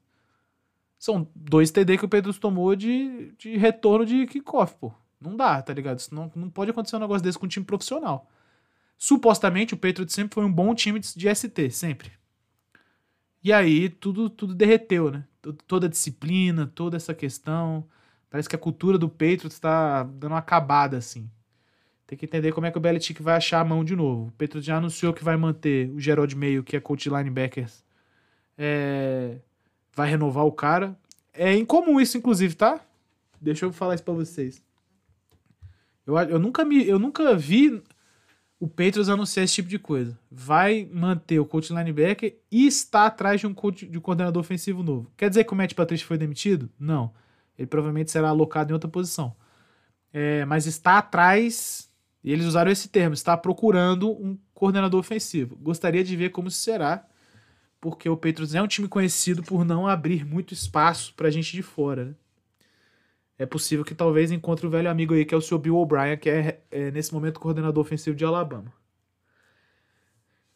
[1.00, 4.94] São dois TD que o Pedro tomou de, de retorno de kickoff, pô.
[5.20, 5.98] Não dá, tá ligado?
[5.98, 8.30] Isso não, não pode acontecer um negócio desse com um time profissional.
[9.00, 12.12] Supostamente o Patriots sempre foi um bom time de, de ST, sempre.
[13.44, 15.26] E aí tudo, tudo derreteu, né?
[15.65, 17.88] Toda a disciplina, toda essa questão.
[18.30, 21.28] Parece que a cultura do Patriots está dando uma acabada, assim.
[22.08, 24.28] Tem que entender como é que o Belichick vai achar a mão de novo.
[24.28, 27.84] O Patriots já anunciou que vai manter o Gerald Meio, que é coach de linebackers,
[28.58, 29.38] é,
[29.94, 30.98] vai renovar o cara.
[31.34, 32.80] É incomum isso, inclusive, tá?
[33.41, 34.62] Deixa eu falar isso pra vocês.
[36.06, 37.82] Eu, eu, nunca, me, eu nunca vi
[38.60, 40.18] o Patriots anunciar esse tipo de coisa.
[40.32, 44.84] Vai manter o coach linebacker e está atrás de um, coach, de um coordenador ofensivo
[44.84, 45.12] novo.
[45.18, 46.70] Quer dizer que o Matt Patricia foi demitido?
[46.80, 47.12] Não.
[47.58, 49.36] Ele provavelmente será alocado em outra posição.
[50.13, 51.89] É, mas está atrás,
[52.25, 55.55] e eles usaram esse termo, está procurando um coordenador ofensivo.
[55.57, 57.05] Gostaria de ver como será
[57.79, 61.61] porque o Patriots é um time conhecido por não abrir muito espaço pra gente de
[61.61, 62.15] fora, né?
[63.38, 66.17] É possível que talvez encontre o velho amigo aí, que é o seu Bill O'Brien,
[66.17, 68.73] que é, é, nesse momento coordenador ofensivo de Alabama.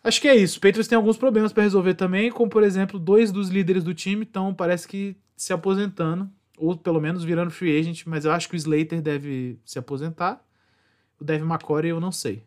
[0.03, 0.57] Acho que é isso.
[0.57, 3.93] O Patriots tem alguns problemas para resolver também, como por exemplo, dois dos líderes do
[3.93, 6.27] time estão, parece que, se aposentando,
[6.57, 10.43] ou pelo menos virando free agent, mas eu acho que o Slater deve se aposentar.
[11.19, 12.43] O Devin McCory eu não sei.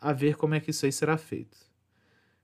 [0.00, 1.56] A ver como é que isso aí será feito.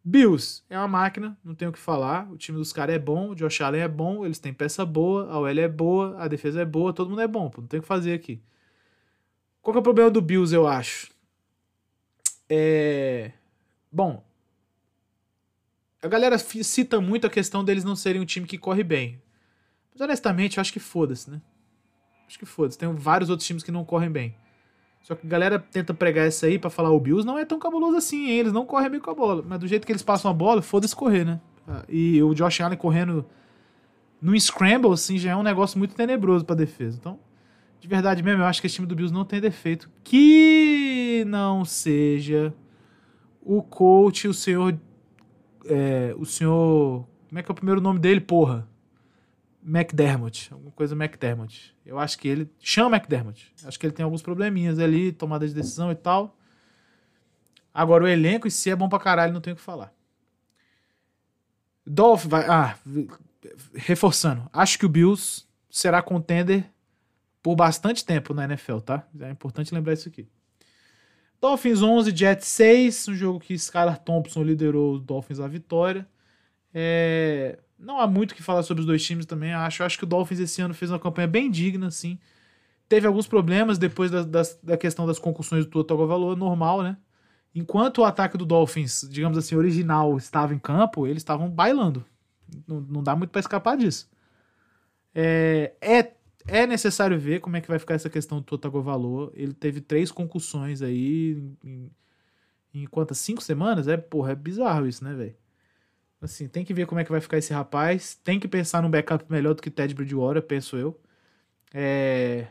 [0.08, 2.30] Bills é uma máquina, não tenho o que falar.
[2.30, 5.28] O time dos caras é bom, o Josh Allen é bom, eles têm peça boa,
[5.28, 7.82] a OL é boa, a defesa é boa, todo mundo é bom, não tem o
[7.82, 8.40] que fazer aqui.
[9.60, 11.10] Qual que é o problema do Bills, eu acho?
[12.48, 13.32] É.
[13.90, 14.24] Bom.
[16.00, 19.20] A galera cita muito a questão deles não serem um time que corre bem.
[19.92, 21.42] Mas honestamente, eu acho que foda-se, né?
[22.28, 22.78] Acho que foda-se.
[22.78, 24.36] Tem vários outros times que não correm bem.
[25.06, 27.60] Só que a galera tenta pregar essa aí para falar o Bills não é tão
[27.60, 28.40] cabuloso assim, hein?
[28.40, 29.40] eles não correm bem com a bola.
[29.46, 31.40] Mas do jeito que eles passam a bola, foda-se correr, né?
[31.88, 33.24] E o Josh Allen correndo
[34.20, 36.98] no scramble, assim, já é um negócio muito tenebroso pra defesa.
[37.00, 37.20] Então,
[37.80, 39.88] de verdade mesmo, eu acho que esse time do Bills não tem defeito.
[40.02, 42.52] Que não seja
[43.40, 44.76] o coach, o senhor.
[45.66, 47.06] É, o senhor.
[47.28, 48.66] Como é que é o primeiro nome dele, porra?
[49.66, 51.74] McDermott, alguma coisa McDermott.
[51.84, 52.48] Eu acho que ele.
[52.60, 53.52] Chama McDermott.
[53.64, 56.38] Acho que ele tem alguns probleminhas ali, tomada de decisão e tal.
[57.74, 59.92] Agora, o elenco, e se é bom pra caralho, não tenho o que falar.
[61.84, 62.46] Dolphins vai.
[62.48, 62.76] Ah,
[63.74, 64.48] reforçando.
[64.52, 66.70] Acho que o Bills será contender
[67.42, 69.06] por bastante tempo na NFL, tá?
[69.20, 70.28] É importante lembrar isso aqui.
[71.40, 76.08] Dolphins 11, Jets 6, um jogo que Skylar Thompson liderou os Dolphins à vitória.
[76.72, 79.82] É, não há muito o que falar sobre os dois times também, acho.
[79.82, 82.18] Acho que o Dolphins esse ano fez uma campanha bem digna, assim.
[82.88, 86.96] Teve alguns problemas depois da, da, da questão das concussões do Tua Tagovailoa, normal, né?
[87.54, 92.04] Enquanto o ataque do Dolphins, digamos assim, original, estava em campo, eles estavam bailando.
[92.66, 94.08] Não, não dá muito para escapar disso.
[95.14, 96.12] É, é,
[96.46, 99.32] é necessário ver como é que vai ficar essa questão do Tua Tagovailoa.
[99.34, 101.90] Ele teve três concussões aí em, em,
[102.74, 103.18] em quantas?
[103.18, 103.88] Cinco semanas?
[103.88, 105.34] É, porra, é bizarro isso, né, velho?
[106.20, 108.14] Assim, tem que ver como é que vai ficar esse rapaz.
[108.14, 110.98] Tem que pensar num backup melhor do que Ted Bridgewater, penso eu.
[111.74, 112.46] É...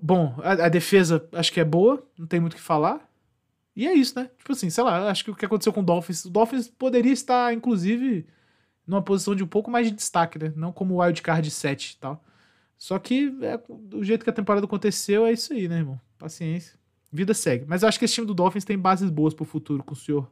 [0.00, 3.08] Bom, a, a, defesa acho que é boa, não tem muito o que falar.
[3.74, 4.30] E é isso, né?
[4.38, 6.24] Tipo assim, sei lá, acho que o que aconteceu com o Dolphins.
[6.26, 8.26] O Dolphins poderia estar, inclusive,
[8.86, 10.52] numa posição de um pouco mais de destaque, né?
[10.54, 12.22] Não como wildcard 7 e tal.
[12.76, 15.98] Só que é, do jeito que a temporada aconteceu, é isso aí, né, irmão?
[16.18, 16.78] Paciência.
[17.10, 17.64] Vida segue.
[17.66, 19.96] Mas eu acho que esse time do Dolphins tem bases boas pro futuro com o
[19.96, 20.30] senhor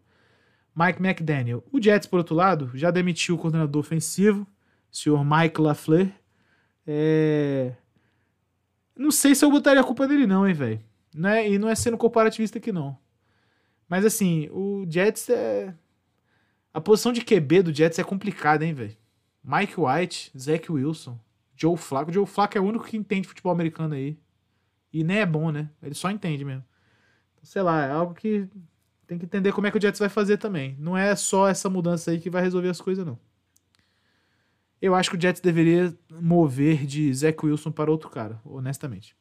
[0.74, 1.64] Mike McDaniel.
[1.70, 4.46] O Jets, por outro lado, já demitiu o coordenador ofensivo,
[4.90, 6.08] o senhor Mike LaFleur.
[6.86, 7.72] É...
[8.96, 10.80] Não sei se eu botaria a culpa dele, não, hein, velho.
[11.24, 12.96] É, e não é sendo comparativista aqui, não.
[13.88, 15.74] Mas assim, o Jets é.
[16.72, 18.96] A posição de QB do Jets é complicada, hein, velho.
[19.44, 21.18] Mike White, Zach Wilson,
[21.54, 22.12] Joe Flacco.
[22.12, 24.18] Joe Flacco é o único que entende futebol americano aí.
[24.92, 25.68] E nem é bom, né?
[25.82, 26.64] Ele só entende mesmo.
[27.42, 28.48] Sei lá, é algo que
[29.12, 30.74] tem que entender como é que o Jets vai fazer também.
[30.78, 33.18] Não é só essa mudança aí que vai resolver as coisas, não.
[34.80, 39.14] Eu acho que o Jets deveria mover de Zach Wilson para outro cara, honestamente.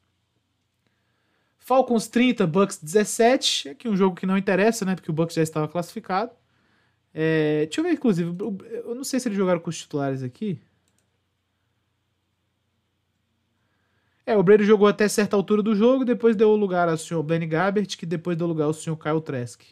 [1.58, 3.68] Falcons 30, Bucks 17.
[3.68, 4.94] Aqui um jogo que não interessa, né?
[4.94, 6.32] Porque o Bucks já estava classificado.
[7.14, 8.34] É, deixa eu ver, inclusive.
[8.84, 10.60] Eu não sei se eles jogaram com os titulares aqui.
[14.24, 17.46] É, o Brady jogou até certa altura do jogo, depois deu lugar ao senhor Blaine
[17.46, 19.62] Gabbert, que depois deu lugar ao senhor Kyle Trask.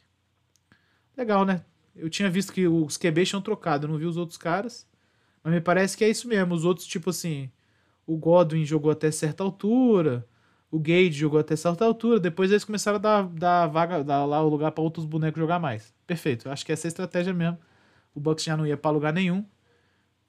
[1.21, 1.63] Legal, né?
[1.95, 4.89] Eu tinha visto que os QBs tinham trocado, não vi os outros caras.
[5.45, 6.55] Mas me parece que é isso mesmo.
[6.55, 7.51] Os outros, tipo assim,
[8.07, 10.27] o Godwin jogou até certa altura,
[10.71, 14.43] o Gage jogou até certa altura, depois eles começaram a dar, dar vaga, dar lá
[14.43, 15.93] o lugar para outros bonecos jogar mais.
[16.07, 16.49] Perfeito.
[16.49, 17.59] Acho que essa é a estratégia mesmo.
[18.15, 19.45] O Bucks já não ia para lugar nenhum.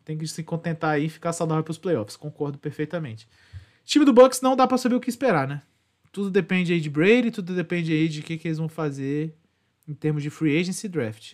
[0.03, 2.17] Tem que se contentar aí e ficar saudável para os playoffs.
[2.17, 3.29] Concordo perfeitamente.
[3.85, 5.61] Time do Bucks não dá para saber o que esperar, né?
[6.11, 9.33] Tudo depende aí de Brady, tudo depende aí de o que, que eles vão fazer
[9.91, 11.33] em termos de free agency draft.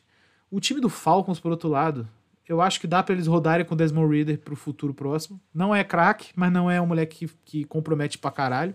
[0.49, 2.09] O time do Falcons, por outro lado,
[2.47, 5.39] eu acho que dá para eles rodarem com o Desmond Reader pro futuro próximo.
[5.53, 8.73] Não é craque, mas não é um moleque que, que compromete pra caralho.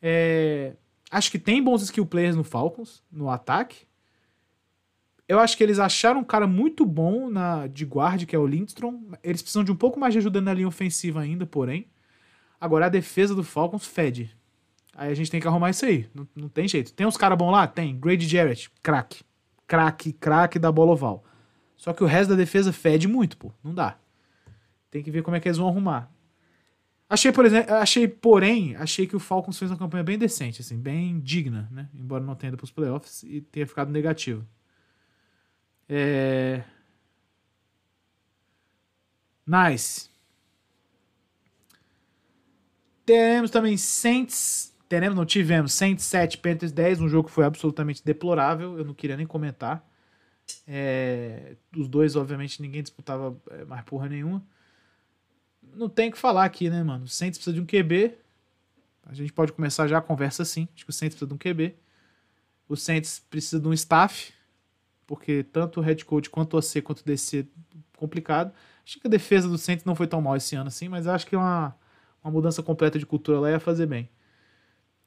[0.00, 0.74] É,
[1.10, 3.86] acho que tem bons skill players no Falcons, no ataque.
[5.26, 8.46] Eu acho que eles acharam um cara muito bom na de guarda, que é o
[8.46, 9.10] Lindstrom.
[9.24, 11.88] Eles precisam de um pouco mais de ajuda na linha ofensiva ainda, porém.
[12.60, 14.36] Agora a defesa do Falcons fede.
[14.98, 16.08] Aí a gente tem que arrumar isso aí.
[16.14, 16.92] Não, não tem jeito.
[16.94, 17.66] Tem uns caras bons lá?
[17.66, 17.94] Tem.
[17.98, 19.22] Grady Jarrett, craque.
[19.66, 21.22] Craque, craque da bola oval.
[21.76, 23.52] Só que o resto da defesa fede muito, pô.
[23.62, 23.98] Não dá.
[24.90, 26.10] Tem que ver como é que eles vão arrumar.
[27.08, 30.76] Achei, por exemplo, achei, porém, achei que o Falcons fez uma campanha bem decente, assim,
[30.76, 31.88] bem digna, né?
[31.94, 34.44] Embora não tenha ido pros playoffs e tenha ficado negativo.
[35.88, 36.64] É...
[39.46, 40.08] Nice.
[43.04, 44.74] Teremos também Saints.
[44.88, 48.78] Teremos, não tivemos Saints 7, Panthers 10, um jogo que foi absolutamente deplorável.
[48.78, 49.84] Eu não queria nem comentar.
[50.66, 54.42] É, os dois, obviamente, ninguém disputava é, mais porra nenhuma.
[55.74, 57.04] Não tem o que falar aqui, né, mano?
[57.04, 58.16] O Saints precisa de um QB.
[59.04, 60.68] A gente pode começar já a conversa assim.
[60.74, 61.74] Acho que o Saints precisa de um QB.
[62.68, 64.32] O Saints precisa de um staff,
[65.06, 67.46] porque tanto o head coach quanto o AC quanto o DC
[67.96, 68.52] complicado.
[68.84, 71.26] Acho que a defesa do Saints não foi tão mal esse ano assim, mas acho
[71.26, 71.76] que uma,
[72.22, 74.08] uma mudança completa de cultura lá ia fazer bem.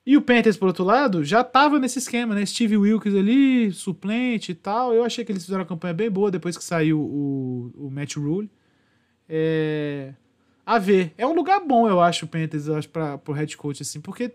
[0.10, 2.44] E o Panthers, por outro lado, já tava nesse esquema, né?
[2.44, 4.92] Steve Wilkes ali, suplente e tal.
[4.92, 8.16] Eu achei que eles fizeram uma campanha bem boa depois que saiu o, o Matt
[8.16, 8.50] Rule.
[9.30, 10.16] É...
[10.66, 11.14] A ver.
[11.16, 14.02] É um lugar bom, eu acho, o Panthers, eu acho, pra, pro head coach, assim,
[14.02, 14.34] porque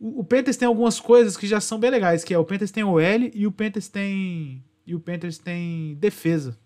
[0.00, 2.72] o, o Panthers tem algumas coisas que já são bem legais, que é o Panthers
[2.72, 3.00] tem OL
[3.32, 4.64] e o Panthers tem.
[4.84, 6.58] E o Panthers tem defesa.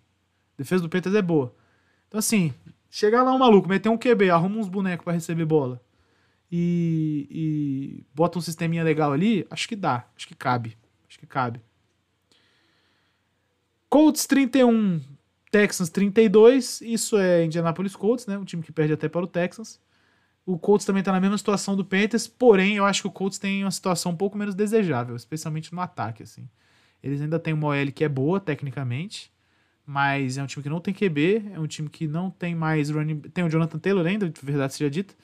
[0.54, 1.54] A defesa do Panthers é boa.
[2.08, 2.54] Então, assim,
[2.88, 5.84] chegar lá um maluco, meter um QB, arruma uns bonecos para receber bola
[6.50, 10.76] e, e bota um sisteminha legal ali, acho que dá, acho que cabe,
[11.08, 11.60] acho que cabe.
[13.88, 15.00] Colts 31,
[15.50, 19.80] Texans 32, isso é Indianapolis Colts, né, um time que perde até para o Texans.
[20.44, 23.38] O Colts também está na mesma situação do Panthers, porém eu acho que o Colts
[23.38, 26.48] tem uma situação um pouco menos desejável, especialmente no ataque, assim.
[27.02, 29.32] Eles ainda têm uma OL que é boa, tecnicamente.
[29.86, 31.52] Mas é um time que não tem QB.
[31.54, 33.20] É um time que não tem mais running.
[33.20, 35.14] Tem o Jonathan Taylor ainda, de verdade seja dita.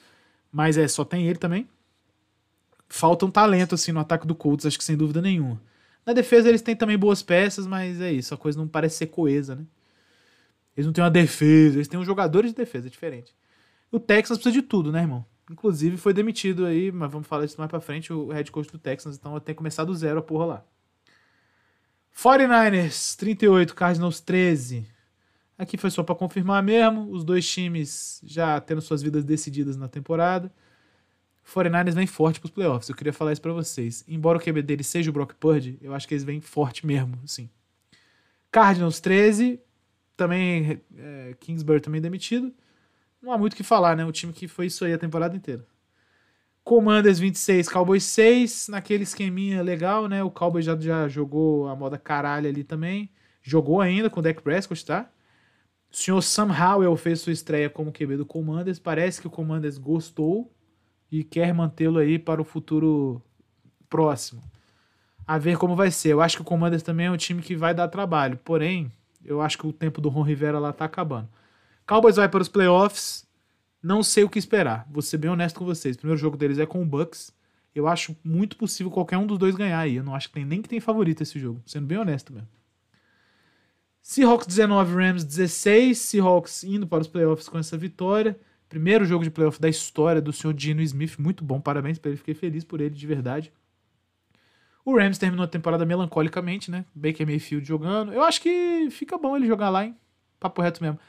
[0.53, 1.67] Mas é, só tem ele também.
[2.87, 5.59] Falta um talento, assim, no ataque do Colts, acho que sem dúvida nenhuma.
[6.05, 8.35] Na defesa eles têm também boas peças, mas é isso.
[8.35, 9.65] A coisa não parece ser coesa, né?
[10.77, 13.33] Eles não têm uma defesa, eles têm um jogadores de defesa, é diferente.
[13.91, 15.25] O Texans precisa de tudo, né, irmão?
[15.49, 18.77] Inclusive foi demitido aí, mas vamos falar disso mais pra frente, o head coach do
[18.77, 20.65] Texans, então tem que começar do zero a porra lá.
[22.15, 24.85] 49ers, 38, Cardinals 13.
[25.63, 29.87] Aqui foi só para confirmar mesmo, os dois times já tendo suas vidas decididas na
[29.87, 30.51] temporada.
[31.47, 34.03] 49ers vem forte pros playoffs, eu queria falar isso pra vocês.
[34.05, 37.17] Embora o QB deles seja o Brock Purdy, eu acho que eles vêm forte mesmo,
[37.25, 37.49] sim.
[38.51, 39.57] Cardinals 13,
[40.17, 42.53] também é, Kingsbury também demitido.
[43.21, 44.05] Não há muito o que falar, né?
[44.05, 45.65] O time que foi isso aí a temporada inteira.
[46.61, 50.21] Commanders 26, Cowboys 6, naquele esqueminha legal, né?
[50.23, 53.09] O Cowboys já, já jogou a moda caralho ali também.
[53.41, 55.09] Jogou ainda com o Dak Prescott, tá?
[55.93, 58.79] O senhor Sam Howell fez sua estreia como QB do Commanders.
[58.79, 60.51] Parece que o Commanders gostou
[61.11, 63.21] e quer mantê-lo aí para o futuro
[63.87, 64.41] próximo.
[65.27, 66.09] A ver como vai ser.
[66.09, 68.39] Eu acho que o Commanders também é um time que vai dar trabalho.
[68.43, 68.91] Porém,
[69.23, 71.29] eu acho que o tempo do Ron Rivera lá tá acabando.
[71.85, 73.27] Cowboys vai para os playoffs.
[73.81, 74.87] Não sei o que esperar.
[74.89, 75.95] Vou ser bem honesto com vocês.
[75.95, 77.31] O primeiro jogo deles é com o Bucks.
[77.75, 79.97] Eu acho muito possível qualquer um dos dois ganhar aí.
[79.97, 81.61] Eu não acho que tem nem que tem favorito esse jogo.
[81.67, 82.47] Sendo bem honesto mesmo.
[84.03, 85.97] Seahawks 19, Rams 16.
[85.97, 88.37] Seahawks indo para os playoffs com essa vitória.
[88.67, 91.17] Primeiro jogo de playoff da história do senhor Dino Smith.
[91.17, 92.17] Muito bom, parabéns para ele.
[92.17, 93.53] Fiquei feliz por ele, de verdade.
[94.83, 96.83] O Rams terminou a temporada melancolicamente, né?
[96.93, 98.11] Baker Mayfield jogando.
[98.11, 99.95] Eu acho que fica bom ele jogar lá, hein?
[100.37, 100.99] Papo reto mesmo.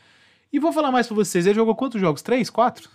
[0.52, 1.46] E vou falar mais pra vocês.
[1.46, 2.22] Ele jogou quantos jogos?
[2.22, 2.48] Três?
[2.48, 2.88] Quatro?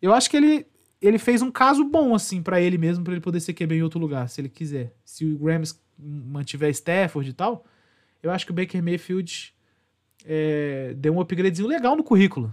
[0.00, 0.66] Eu acho que ele,
[0.98, 3.82] ele fez um caso bom, assim, para ele mesmo, para ele poder ser QB em
[3.82, 4.96] outro lugar, se ele quiser.
[5.04, 7.66] Se o Rams mantiver Stafford e tal,
[8.26, 9.54] eu acho que o Baker Mayfield
[10.24, 12.52] é, deu um upgradezinho legal no currículo.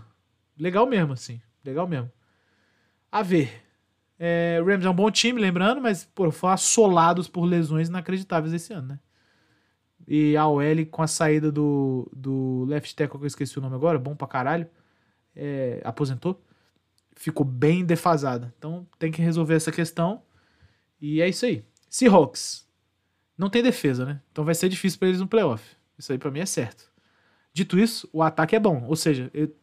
[0.57, 1.41] Legal mesmo, assim.
[1.65, 2.11] Legal mesmo.
[3.11, 3.61] A ver.
[4.19, 8.53] É, o Rams é um bom time, lembrando, mas pô, foram assolados por lesões inacreditáveis
[8.53, 8.99] esse ano, né?
[10.07, 13.75] E a OL com a saída do, do left tackle, que eu esqueci o nome
[13.75, 14.67] agora, bom pra caralho,
[15.35, 16.41] é, aposentou,
[17.15, 18.53] ficou bem defasada.
[18.57, 20.21] Então tem que resolver essa questão.
[21.01, 21.65] E é isso aí.
[21.89, 22.67] Seahawks.
[23.37, 24.21] Não tem defesa, né?
[24.31, 25.63] Então vai ser difícil para eles no playoff.
[25.97, 26.91] Isso aí para mim é certo.
[27.53, 28.83] Dito isso, o ataque é bom.
[28.87, 29.53] Ou seja, eu,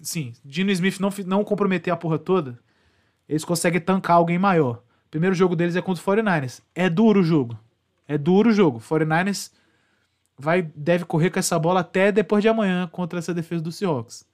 [0.00, 2.58] sim, Dino Smith não, não comprometer a porra toda,
[3.28, 4.82] eles conseguem tancar alguém maior.
[5.10, 6.60] Primeiro jogo deles é contra o 49ers.
[6.74, 7.58] É duro o jogo.
[8.06, 8.80] É duro o jogo.
[8.80, 9.52] 49ers
[10.36, 14.26] vai deve correr com essa bola até depois de amanhã contra essa defesa do Seahawks.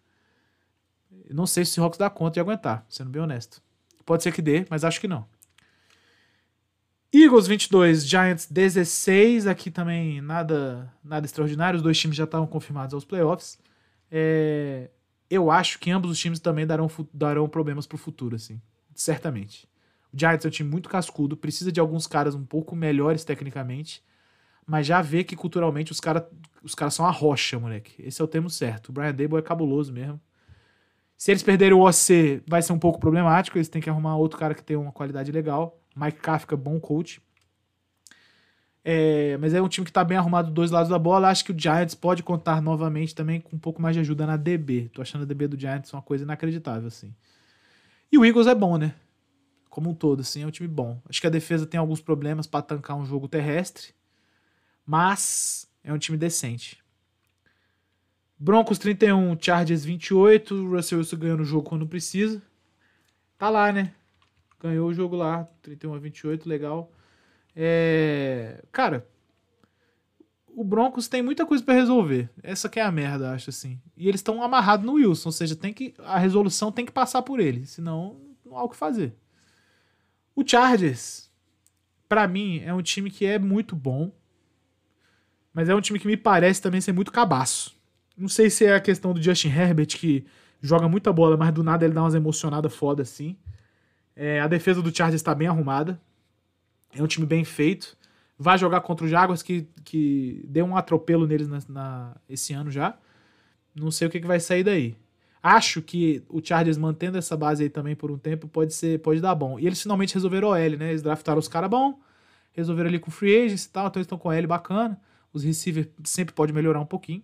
[1.29, 3.63] Não sei se o Seahawks dá conta de aguentar, sendo bem honesto.
[4.05, 5.27] Pode ser que dê, mas acho que não.
[7.13, 9.47] Eagles 22, Giants 16.
[9.47, 11.77] Aqui também nada nada extraordinário.
[11.77, 13.59] Os dois times já estavam confirmados aos playoffs.
[14.11, 14.91] É,
[15.29, 18.61] eu acho que ambos os times também darão, darão problemas para o futuro, assim.
[18.95, 19.69] Certamente.
[20.13, 24.03] O Giants é um time muito cascudo, precisa de alguns caras um pouco melhores tecnicamente
[24.71, 26.23] mas já vê que culturalmente os caras
[26.63, 27.93] os cara são a rocha, moleque.
[27.99, 28.91] Esse é o termo certo.
[28.91, 30.21] O Brian Dable é cabuloso mesmo.
[31.17, 33.59] Se eles perderem o OC, vai ser um pouco problemático.
[33.59, 35.80] Eles têm que arrumar outro cara que tenha uma qualidade legal.
[36.01, 37.21] Mike Kafka, bom coach.
[38.83, 41.29] É, mas é um time que tá bem arrumado dos dois lados da bola.
[41.29, 44.39] Acho que o Giants pode contar novamente também com um pouco mais de ajuda na
[44.39, 44.91] DB.
[44.95, 47.15] Tô achando a DB do Giants uma coisa inacreditável, assim.
[48.11, 48.95] E o Eagles é bom, né?
[49.69, 51.01] Como um todo, assim, é um time bom.
[51.09, 53.95] Acho que a defesa tem alguns problemas para tancar um jogo terrestre.
[54.87, 56.83] Mas é um time decente.
[58.39, 60.69] Broncos 31, Chargers 28.
[60.71, 62.41] Russell Wilson ganhando o jogo quando precisa.
[63.37, 63.93] Tá lá, né?
[64.61, 66.93] Ganhou o jogo lá, 31 a 28, legal.
[67.57, 68.63] É...
[68.71, 69.07] Cara,
[70.55, 72.29] o Broncos tem muita coisa para resolver.
[72.43, 73.81] Essa que é a merda, acho assim.
[73.97, 77.23] E eles estão amarrados no Wilson, ou seja, tem que a resolução tem que passar
[77.23, 79.15] por ele, senão não há o que fazer.
[80.35, 81.31] O Chargers,
[82.09, 84.13] para mim, é um time que é muito bom.
[85.53, 87.77] Mas é um time que me parece também ser muito cabaço.
[88.17, 90.25] Não sei se é a questão do Justin Herbert, que
[90.61, 93.37] joga muita bola, mas do nada ele dá umas emocionadas foda assim.
[94.23, 95.99] É, a defesa do Chargers está bem arrumada.
[96.95, 97.97] É um time bem feito.
[98.39, 102.71] Vai jogar contra o Jaguars, que, que deu um atropelo neles na, na esse ano
[102.71, 102.99] já.
[103.75, 104.95] Não sei o que, que vai sair daí.
[105.43, 109.23] Acho que o Chargers mantendo essa base aí também por um tempo pode ser pode
[109.23, 109.59] dar bom.
[109.59, 110.91] E eles finalmente resolveram o L, né?
[110.91, 111.99] Eles draftaram os caras bom,
[112.53, 115.01] resolveram ali com free agents e tal, então eles estão com o L bacana.
[115.33, 117.23] Os receivers sempre pode melhorar um pouquinho.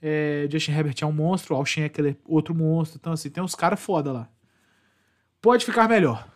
[0.00, 1.90] É, Justin Herbert é um monstro, Alshin é
[2.24, 2.96] outro monstro.
[3.00, 4.28] Então, assim, tem uns caras foda lá.
[5.42, 6.26] Pode ficar melhor.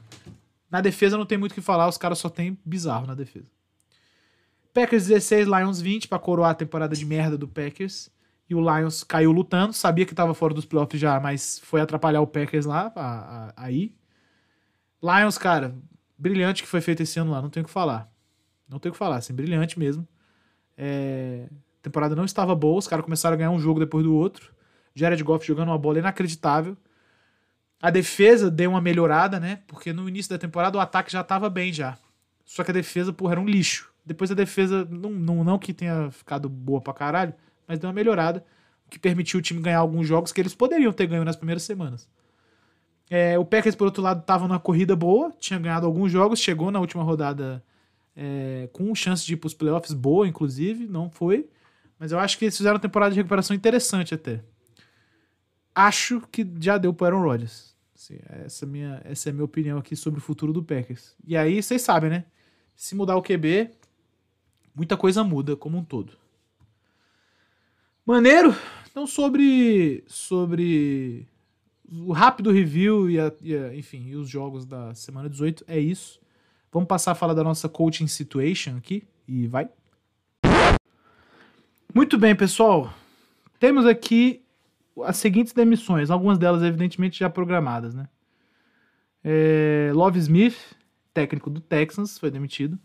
[0.69, 3.47] Na defesa não tem muito o que falar, os caras só tem bizarro na defesa.
[4.75, 8.11] Packers 16, Lions 20 pra coroar a temporada de merda do Packers.
[8.51, 12.21] E o Lions caiu lutando, sabia que tava fora dos playoffs já, mas foi atrapalhar
[12.21, 12.93] o Packers lá,
[13.57, 13.95] aí.
[15.03, 15.75] Lions, cara,
[16.19, 18.11] brilhante que foi feito esse ano lá, não tenho o que falar.
[18.69, 20.07] Não tenho o que falar, assim, brilhante mesmo.
[20.77, 21.49] É,
[21.81, 24.53] temporada não estava boa, os caras começaram a ganhar um jogo depois do outro.
[24.95, 26.77] Jared Goff jogando uma bola inacreditável.
[27.81, 29.61] A defesa deu uma melhorada, né?
[29.67, 31.99] Porque no início da temporada o ataque já estava bem já.
[32.45, 33.91] Só que a defesa, porra, era um lixo.
[34.05, 37.35] Depois a defesa, não, não, não que tenha ficado boa pra caralho,
[37.67, 38.45] mas deu uma melhorada,
[38.87, 41.65] o que permitiu o time ganhar alguns jogos que eles poderiam ter ganho nas primeiras
[41.65, 42.09] semanas.
[43.11, 46.71] É, o Packers, por outro lado, estava numa corrida boa, tinha ganhado alguns jogos, chegou
[46.71, 47.63] na última rodada
[48.17, 51.49] é, com chance de ir para os playoffs boa, inclusive, não foi.
[51.99, 54.41] Mas eu acho que eles fizeram uma temporada de recuperação interessante até.
[55.79, 57.77] Acho que já deu para Aaron Rodgers.
[57.95, 61.15] Assim, essa, é minha, essa é a minha opinião aqui sobre o futuro do Packers.
[61.27, 62.25] E aí, vocês sabem, né?
[62.75, 63.71] Se mudar o QB,
[64.75, 66.15] muita coisa muda como um todo.
[68.07, 68.55] Maneiro?
[68.91, 71.29] Então, sobre, sobre
[71.87, 75.79] o rápido review e, a- e a- enfim, e os jogos da semana 18, é
[75.79, 76.19] isso.
[76.73, 79.69] Vamos passar a falar da nossa coaching situation aqui e vai.
[81.95, 82.93] Muito bem, pessoal.
[83.59, 84.43] Temos aqui
[85.05, 88.09] as seguintes demissões, algumas delas evidentemente já programadas, né?
[89.23, 90.57] É, Love Smith,
[91.13, 92.79] técnico do Texans, foi demitido.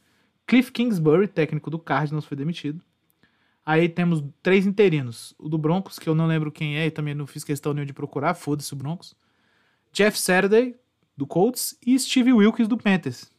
[0.48, 2.82] Cliff Kingsbury, técnico do Cardinals, foi demitido.
[3.66, 5.36] Aí temos três interinos.
[5.38, 7.86] O do Broncos, que eu não lembro quem é e também não fiz questão nenhuma
[7.86, 9.16] de procurar, foda-se o Broncos.
[9.94, 10.76] Jeff Saturday,
[11.16, 13.32] do Colts, e Steve Wilkes, do Panthers.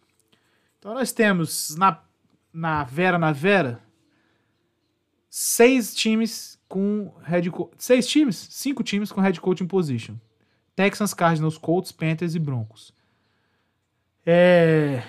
[0.78, 2.02] Então nós temos na,
[2.52, 3.82] na Vera, na Vera,
[5.28, 7.74] seis times com head coach.
[7.76, 8.48] Seis times?
[8.50, 10.14] Cinco times com head coaching position.
[10.74, 12.94] Texans, Cardinals, Colts, Panthers e Broncos.
[14.24, 15.02] É.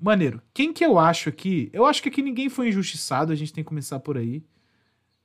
[0.00, 0.40] Maneiro.
[0.54, 1.68] Quem que eu acho aqui?
[1.74, 4.42] Eu acho que aqui ninguém foi injustiçado, a gente tem que começar por aí.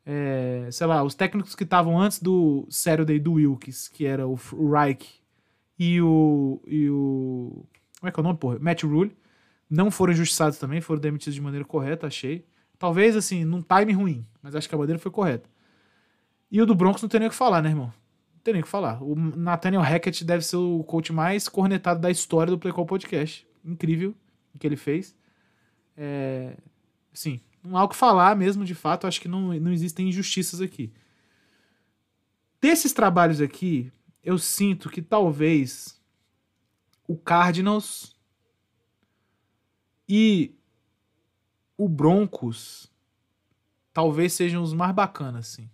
[0.05, 4.37] É, sei lá, os técnicos que estavam antes do Saturday do Wilkes, que era o,
[4.51, 5.23] o Reich
[5.79, 7.65] e o, e o.
[8.01, 8.59] Como é que é o nome, porra?
[8.59, 9.15] Matt Rule.
[9.69, 12.45] Não foram injustiçados também, foram demitidos de maneira correta, achei.
[12.79, 15.49] Talvez, assim, num time ruim, mas acho que a maneira foi correta.
[16.51, 17.87] E o do Broncos não tem nem o que falar, né, irmão?
[18.33, 19.01] Não tem nem o que falar.
[19.03, 23.47] O Nathaniel Hackett deve ser o coach mais cornetado da história do Play Call Podcast.
[23.65, 24.15] Incrível
[24.53, 25.15] o que ele fez.
[25.95, 26.55] É,
[27.11, 29.07] sim, não há o que falar mesmo, de fato.
[29.07, 30.93] Acho que não, não existem injustiças aqui.
[32.61, 33.91] Desses trabalhos aqui,
[34.23, 36.01] eu sinto que talvez
[37.07, 38.15] o Cardinals
[40.07, 40.56] e
[41.77, 42.91] o Broncos
[43.93, 45.69] talvez sejam os mais bacanas, assim.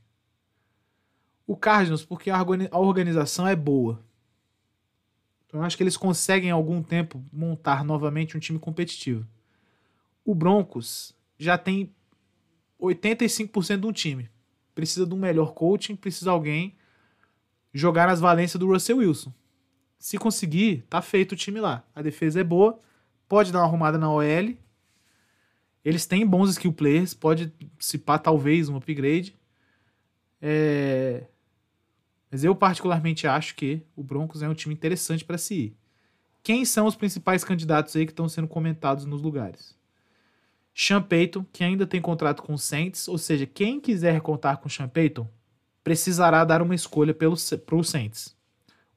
[1.46, 4.04] O Cardinals, porque a organi- a organização é boa.
[5.46, 9.28] Então eu acho que eles conseguem em algum tempo montar novamente um time competitivo.
[10.26, 11.94] O Broncos já tem
[12.80, 14.30] 85% de um time.
[14.74, 16.76] Precisa de um melhor coaching, precisa de alguém
[17.74, 19.34] jogar nas valências do Russell Wilson.
[20.00, 21.84] Se conseguir, tá feito o time lá.
[21.94, 22.80] A defesa é boa,
[23.28, 24.58] pode dar uma arrumada na OL.
[25.84, 29.36] Eles têm bons skill players, pode se pá talvez um upgrade.
[30.42, 31.26] É...
[32.32, 35.78] Mas eu particularmente acho que o Broncos é um time interessante para se ir.
[36.42, 39.78] Quem são os principais candidatos aí que estão sendo comentados nos lugares?
[40.74, 44.68] Sean Payton, que ainda tem contrato com o Saints, ou seja, quem quiser contar com
[44.68, 45.30] o Sean Payton
[45.84, 47.30] precisará dar uma escolha para
[47.76, 48.36] o Saints.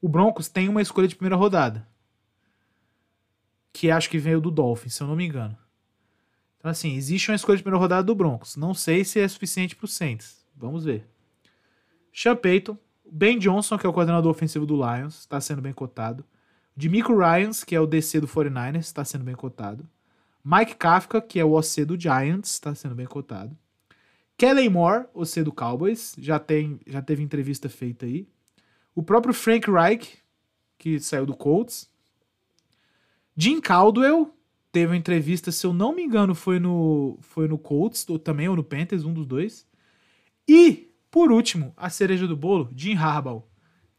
[0.01, 1.87] O Broncos tem uma escolha de primeira rodada,
[3.71, 5.57] que acho que veio do Dolphins, se eu não me engano.
[6.57, 8.55] Então, assim, existe uma escolha de primeira rodada do Broncos.
[8.55, 10.45] Não sei se é suficiente para o Saints.
[10.55, 11.05] Vamos ver.
[12.13, 12.77] Sean Payton,
[13.09, 16.25] Ben Johnson, que é o coordenador ofensivo do Lions, está sendo bem cotado.
[16.75, 19.87] Demico Ryans, que é o DC do 49ers, está sendo bem cotado.
[20.43, 23.57] Mike Kafka, que é o OC do Giants, está sendo bem cotado.
[24.37, 28.27] Kellen Moore, OC do Cowboys, já, tem, já teve entrevista feita aí.
[28.93, 30.19] O próprio Frank Reich,
[30.77, 31.89] que saiu do Colts.
[33.35, 34.33] Jim Caldwell,
[34.77, 38.47] teve uma entrevista, se eu não me engano, foi no, foi no Colts, ou também
[38.47, 39.67] ou no Panthers, um dos dois.
[40.47, 43.43] E, por último, a cereja do bolo, Jim Harbaugh.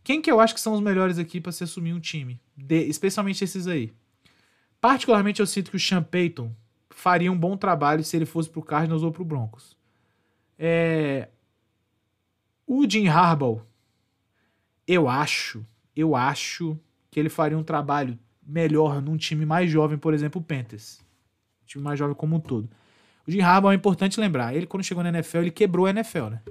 [0.04, 2.40] Quem que eu acho que são os melhores aqui para se assumir um time?
[2.56, 3.92] De- especialmente esses aí.
[4.80, 6.54] Particularmente eu sinto que o Sean Payton
[6.90, 9.76] faria um bom trabalho se ele fosse pro Cardinals ou pro Broncos.
[10.56, 11.28] É...
[12.64, 13.62] O Jim Harbaugh,
[14.86, 15.66] eu acho,
[15.96, 16.78] eu acho
[17.10, 18.16] que ele faria um trabalho
[18.48, 21.00] melhor num time mais jovem, por exemplo, o Panthers.
[21.62, 22.68] Um time mais jovem como um todo.
[23.26, 26.30] O Jim Harbaugh é importante lembrar, ele quando chegou na NFL, ele quebrou a NFL,
[26.30, 26.42] né?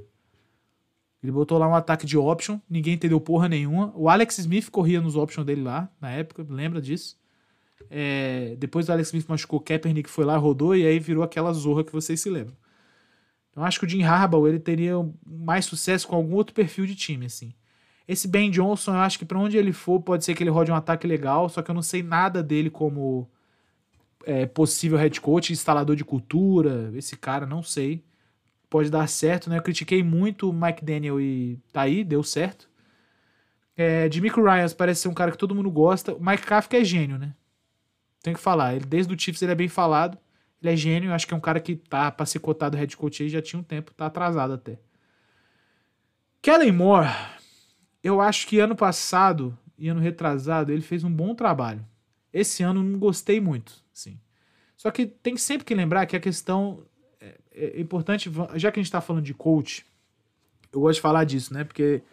[1.24, 3.92] Ele botou lá um ataque de option, ninguém entendeu porra nenhuma.
[3.96, 7.18] O Alex Smith corria nos options dele lá, na época, lembra disso?
[7.90, 11.84] É, depois do Alex Smith machucou, Kaepernick foi lá, rodou e aí virou aquela zorra
[11.84, 12.56] que vocês se lembram.
[13.50, 14.94] Então acho que o Jim Harbaugh ele teria
[15.26, 17.54] mais sucesso com algum outro perfil de time, assim.
[18.08, 20.72] Esse Ben Johnson, eu acho que para onde ele for, pode ser que ele rode
[20.72, 23.30] um ataque legal, só que eu não sei nada dele como
[24.26, 28.04] é, possível head coach, instalador de cultura, esse cara, não sei.
[28.70, 29.58] Pode dar certo, né?
[29.58, 32.70] Eu critiquei muito o Mike Daniel e tá aí, deu certo.
[33.76, 36.14] É, Demico Ryans parece ser um cara que todo mundo gosta.
[36.14, 37.34] O Mike Kafka é gênio, né?
[38.24, 38.76] Tem que falar.
[38.76, 40.18] Ele, desde o Chiefs ele é bem falado.
[40.62, 41.14] Ele é gênio.
[41.14, 43.60] Acho que é um cara que tá pra ser cotado head coach aí já tinha
[43.60, 43.94] um tempo.
[43.94, 44.80] Tá atrasado até.
[46.42, 47.08] Kellen Moore.
[48.04, 51.86] Eu acho que ano passado e ano retrasado ele fez um bom trabalho.
[52.32, 54.20] Esse ano não gostei muito, sim.
[54.76, 56.84] Só que tem sempre que lembrar que a questão
[57.20, 59.86] é, é importante, já que a gente está falando de coach,
[60.72, 61.64] eu gosto de falar disso, né?
[61.64, 62.04] Porque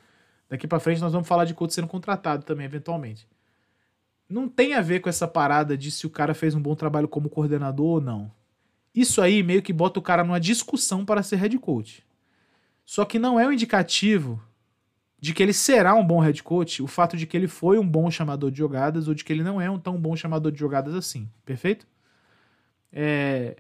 [0.49, 3.27] Daqui para frente nós vamos falar de coach sendo contratado também, eventualmente.
[4.29, 7.09] Não tem a ver com essa parada de se o cara fez um bom trabalho
[7.09, 8.31] como coordenador ou não.
[8.95, 12.05] Isso aí meio que bota o cara numa discussão para ser head coach.
[12.85, 14.41] Só que não é um indicativo
[15.25, 17.89] de que ele será um bom head coach o fato de que ele foi um
[17.89, 20.59] bom chamador de jogadas ou de que ele não é um tão bom chamador de
[20.59, 21.31] jogadas assim.
[21.47, 21.87] Perfeito?
[22.93, 23.57] É,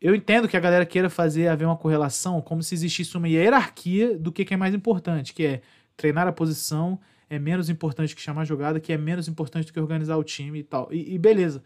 [0.00, 4.16] eu entendo que a galera queira fazer haver uma correlação como se existisse uma hierarquia
[4.16, 5.60] do que, que é mais importante, que é
[5.94, 9.78] treinar a posição é menos importante que chamar jogada, que é menos importante do que
[9.78, 10.88] organizar o time e tal.
[10.90, 11.62] E, e, beleza.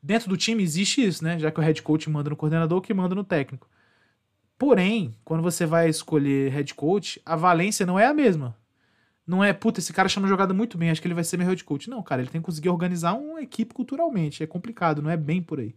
[0.00, 1.40] Dentro do time existe isso, né?
[1.40, 3.68] Já que o head coach manda no coordenador, que manda no técnico.
[4.62, 8.56] Porém, quando você vai escolher head coach, a valência não é a mesma.
[9.26, 11.48] Não é, puta, esse cara chama jogada muito bem, acho que ele vai ser meu
[11.48, 11.90] head coach.
[11.90, 14.40] Não, cara, ele tem que conseguir organizar uma equipe culturalmente.
[14.40, 15.74] É complicado, não é bem por aí.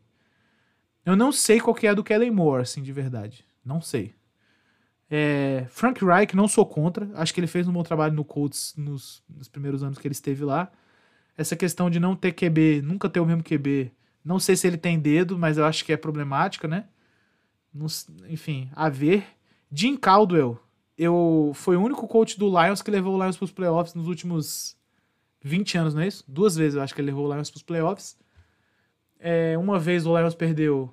[1.04, 3.44] Eu não sei qual que é a do Kellen Moore, assim, de verdade.
[3.66, 4.14] Não sei.
[5.10, 7.10] É, Frank Reich, não sou contra.
[7.16, 10.14] Acho que ele fez um bom trabalho no Colts nos, nos, primeiros anos que ele
[10.14, 10.72] esteve lá.
[11.36, 13.92] Essa questão de não ter QB, nunca ter o mesmo QB.
[14.24, 16.86] Não sei se ele tem dedo, mas eu acho que é problemática, né?
[17.76, 17.88] Não,
[18.30, 19.28] enfim, a ver.
[19.70, 20.58] Jim Caldwell,
[20.98, 24.08] eu foi o único coach do Lions que levou o Lions para os playoffs nos
[24.08, 24.78] últimos
[25.42, 26.24] 20 anos, não é isso?
[26.26, 28.18] Duas vezes eu acho que ele levou o Lions para os playoffs.
[29.20, 30.92] É, uma vez o Lions perdeu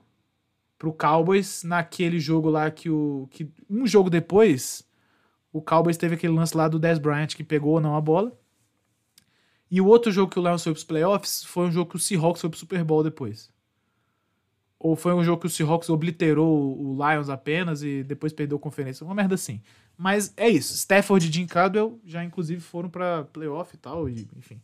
[0.77, 3.29] pro Cowboys naquele jogo lá que o.
[3.31, 4.85] Que, um jogo depois,
[5.53, 8.37] o Cowboys teve aquele lance lá do Dez Bryant que pegou ou não a bola.
[9.71, 12.01] E o outro jogo que o Lions foi pros playoffs foi um jogo que o
[12.01, 13.53] Seahawks foi pro Super Bowl depois.
[14.85, 18.61] Ou foi um jogo que o Seahawks obliterou o Lions apenas e depois perdeu a
[18.61, 19.05] conferência.
[19.05, 19.61] Uma merda assim.
[19.97, 20.75] Mas é isso.
[20.75, 24.09] Stafford e Jim Caldwell já inclusive foram para playoff e tal.
[24.09, 24.61] E, enfim,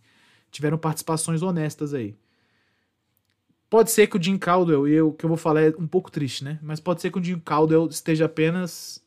[0.50, 2.16] tiveram participações honestas aí.
[3.70, 6.10] Pode ser que o Jim Caldwell, e eu, que eu vou falar é um pouco
[6.10, 6.58] triste, né?
[6.60, 9.00] Mas pode ser que o Jim Caldwell esteja apenas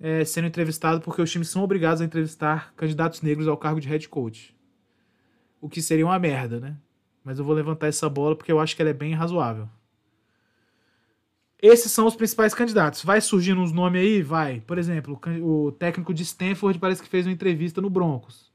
[0.00, 3.88] é, sendo entrevistado porque os times são obrigados a entrevistar candidatos negros ao cargo de
[3.88, 4.56] head coach.
[5.60, 6.78] O que seria uma merda, né?
[7.22, 9.68] Mas eu vou levantar essa bola porque eu acho que ela é bem razoável.
[11.62, 13.04] Esses são os principais candidatos.
[13.04, 14.22] Vai surgindo uns nomes aí?
[14.22, 14.60] Vai.
[14.60, 18.50] Por exemplo, o técnico de Stanford parece que fez uma entrevista no Broncos.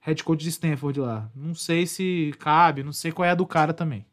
[0.00, 1.30] Head coach de Stanford lá.
[1.34, 4.06] Não sei se cabe, não sei qual é a do cara também.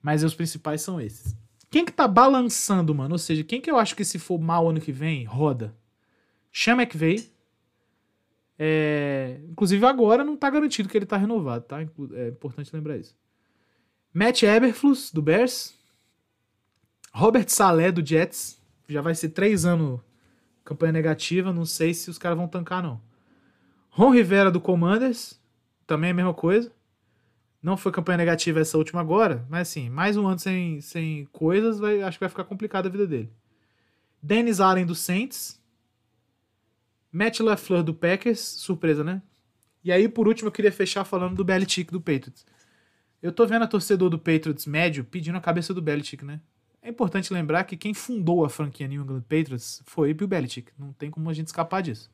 [0.00, 1.36] Mas os principais são esses.
[1.70, 3.14] Quem que tá balançando, mano?
[3.14, 5.74] Ou seja, quem que eu acho que se for mal ano que vem, roda?
[6.52, 7.28] Sean McVay.
[8.56, 9.40] É...
[9.50, 11.80] Inclusive agora não tá garantido que ele tá renovado, tá?
[11.80, 13.16] É importante lembrar isso.
[14.12, 15.74] Matt Eberflus, do Bears.
[17.16, 18.60] Robert Saleh, do Jets.
[18.88, 20.00] Já vai ser três anos
[20.64, 21.52] campanha negativa.
[21.52, 23.00] Não sei se os caras vão tancar, não.
[23.88, 25.40] Ron Rivera, do Commanders.
[25.86, 26.72] Também a mesma coisa.
[27.62, 31.78] Não foi campanha negativa essa última agora, mas assim, mais um ano sem, sem coisas,
[31.78, 33.32] vai, acho que vai ficar complicada a vida dele.
[34.20, 35.62] Dennis Allen do Saints.
[37.12, 39.22] Matt LaFleur do Packers, surpresa, né?
[39.84, 42.44] E aí, por último, eu queria fechar falando do Belichick do Patriots.
[43.22, 46.40] Eu tô vendo a torcedor do Patriots médio pedindo a cabeça do Belichick, né?
[46.84, 50.70] É importante lembrar que quem fundou a franquia New England Patriots foi Bill Belichick.
[50.78, 52.10] Não tem como a gente escapar disso.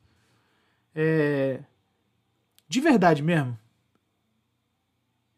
[0.95, 1.61] É...
[2.69, 3.59] De verdade mesmo,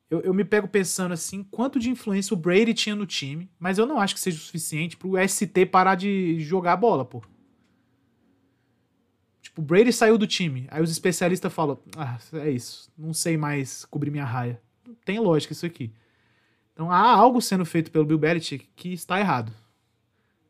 [0.07, 3.79] eu, eu me pego pensando assim, quanto de influência o Brady tinha no time, mas
[3.79, 7.23] eu não acho que seja o suficiente pro ST parar de jogar a bola, pô.
[9.41, 13.35] Tipo, o Brady saiu do time, aí os especialistas falam, ah, é isso, não sei
[13.35, 14.61] mais cobrir minha raia.
[14.87, 15.91] Não tem lógica isso aqui.
[16.73, 19.51] Então há algo sendo feito pelo Bill Belichick que está errado.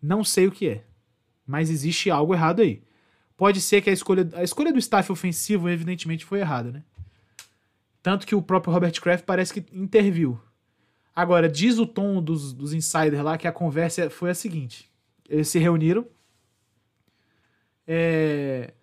[0.01, 0.83] Não sei o que é,
[1.45, 2.81] mas existe algo errado aí.
[3.35, 6.83] Pode ser que a escolha, a escolha do staff ofensivo, evidentemente, foi errada, né?
[8.01, 10.39] Tanto que o próprio Robert Kraft parece que interviu.
[11.15, 14.89] Agora, diz o tom dos, dos insiders lá que a conversa foi a seguinte:
[15.27, 16.05] eles se reuniram.
[17.87, 18.73] É,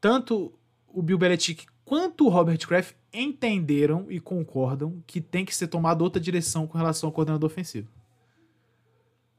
[0.00, 0.52] tanto
[0.86, 6.02] o Bill Belichick quanto o Robert Kraft entenderam e concordam que tem que ser tomada
[6.02, 7.86] outra direção com relação ao coordenador ofensivo.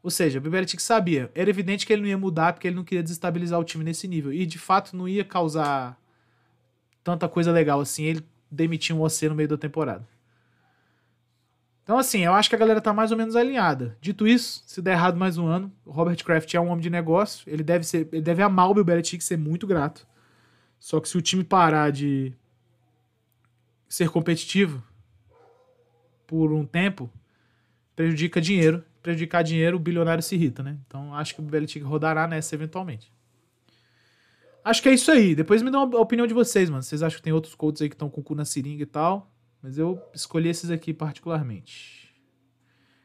[0.02, 2.86] Ou seja, o Belichick sabia, era evidente que ele não ia mudar porque ele não
[2.86, 6.00] queria desestabilizar o time nesse nível e de fato não ia causar
[7.04, 10.08] tanta coisa legal assim, ele demitir um OC no meio da temporada.
[11.84, 13.98] Então, assim, eu acho que a galera tá mais ou menos alinhada.
[14.00, 16.90] Dito isso, se der errado mais um ano, o Robert Kraft é um homem de
[16.90, 20.08] negócio, ele deve ser, ele deve amar o Bill Belichick ser muito grato.
[20.80, 22.34] Só que se o time parar de
[23.88, 24.84] ser competitivo
[26.28, 27.10] por um tempo,
[27.96, 28.84] prejudica dinheiro.
[29.02, 30.78] Prejudicar dinheiro, o bilionário se irrita, né?
[30.88, 33.14] Então acho que o Belichick rodará nessa eventualmente.
[34.64, 35.36] Acho que é isso aí.
[35.36, 36.82] Depois me dão a opinião de vocês, mano.
[36.82, 38.88] Vocês acham que tem outros coaches aí que estão com o cu na seringa e
[38.88, 39.32] tal?
[39.62, 42.12] Mas eu escolhi esses aqui particularmente.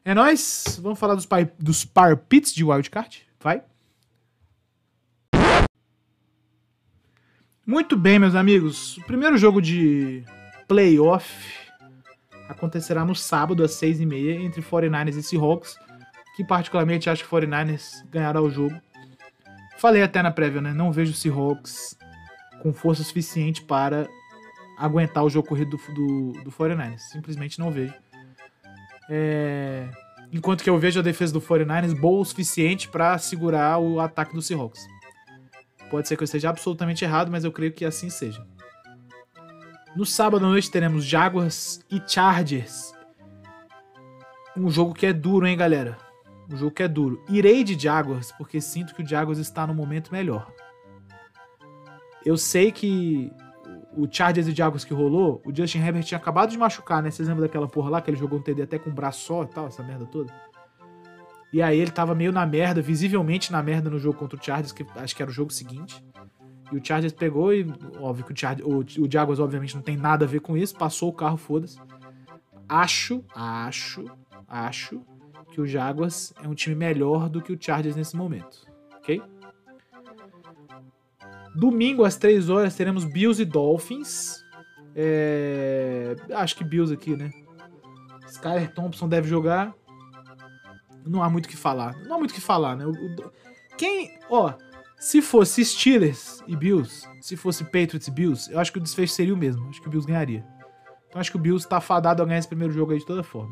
[0.02, 0.80] É nóis!
[0.82, 3.26] Vamos falar dos, par, dos parpits de wildcard?
[3.38, 3.62] Vai!
[7.66, 8.96] Muito bem, meus amigos.
[8.96, 10.24] O primeiro jogo de
[10.70, 11.28] playoff
[12.48, 15.76] acontecerá no sábado, às 6h30, entre 49ers e Seahawks.
[16.36, 18.80] Que particularmente acho que 49ers ganhará o jogo.
[19.78, 20.72] Falei até na prévia, né?
[20.72, 21.98] Não vejo o Seahawks
[22.62, 24.08] com força suficiente para
[24.78, 26.98] aguentar o jogo corrido do, do, do 49ers.
[26.98, 27.94] Simplesmente não vejo.
[29.10, 29.88] É...
[30.32, 34.34] Enquanto que eu vejo a defesa do 49ers boa o suficiente para segurar o ataque
[34.34, 34.86] do Seahawks.
[35.90, 38.46] Pode ser que eu esteja absolutamente errado, mas eu creio que assim seja.
[39.96, 42.94] No sábado à noite teremos Jaguars e Chargers.
[44.56, 45.98] Um jogo que é duro, hein, galera?
[46.50, 47.22] Um jogo que é duro.
[47.28, 50.52] Irei de Jaguars, porque sinto que o Jaguars está no momento melhor.
[52.24, 53.32] Eu sei que
[53.96, 57.10] o Chargers e Jaguars que rolou, o Justin Herbert tinha acabado de machucar, né?
[57.10, 59.42] Vocês lembram daquela porra lá que ele jogou um TD até com um braço só
[59.42, 60.32] e tal, essa merda toda?
[61.52, 64.70] E aí ele tava meio na merda, visivelmente na merda no jogo contra o Chargers,
[64.70, 66.00] que acho que era o jogo seguinte.
[66.72, 67.66] E o Chargers pegou e,
[67.98, 70.74] óbvio que o, Chargers, o, o Jaguars obviamente não tem nada a ver com isso,
[70.74, 71.78] passou o carro, foda-se.
[72.68, 74.04] Acho, acho,
[74.46, 75.02] acho
[75.50, 78.66] que o Jaguars é um time melhor do que o Chargers nesse momento,
[78.98, 79.20] ok?
[81.54, 84.44] Domingo às 3 horas teremos Bills e Dolphins.
[84.94, 86.14] É...
[86.32, 87.32] Acho que Bills aqui, né?
[88.28, 89.74] Skyler Thompson deve jogar.
[91.04, 91.96] Não há muito o que falar.
[92.04, 92.84] Não há muito o que falar, né?
[93.76, 94.16] Quem.
[94.28, 94.52] Ó,
[95.00, 99.14] se fosse Steelers e Bills, se fosse Patriots e Bills, eu acho que o desfecho
[99.14, 99.66] seria o mesmo.
[99.70, 100.44] Acho que o Bills ganharia.
[101.08, 103.22] Então acho que o Bills tá fadado a ganhar esse primeiro jogo aí de toda
[103.22, 103.50] forma.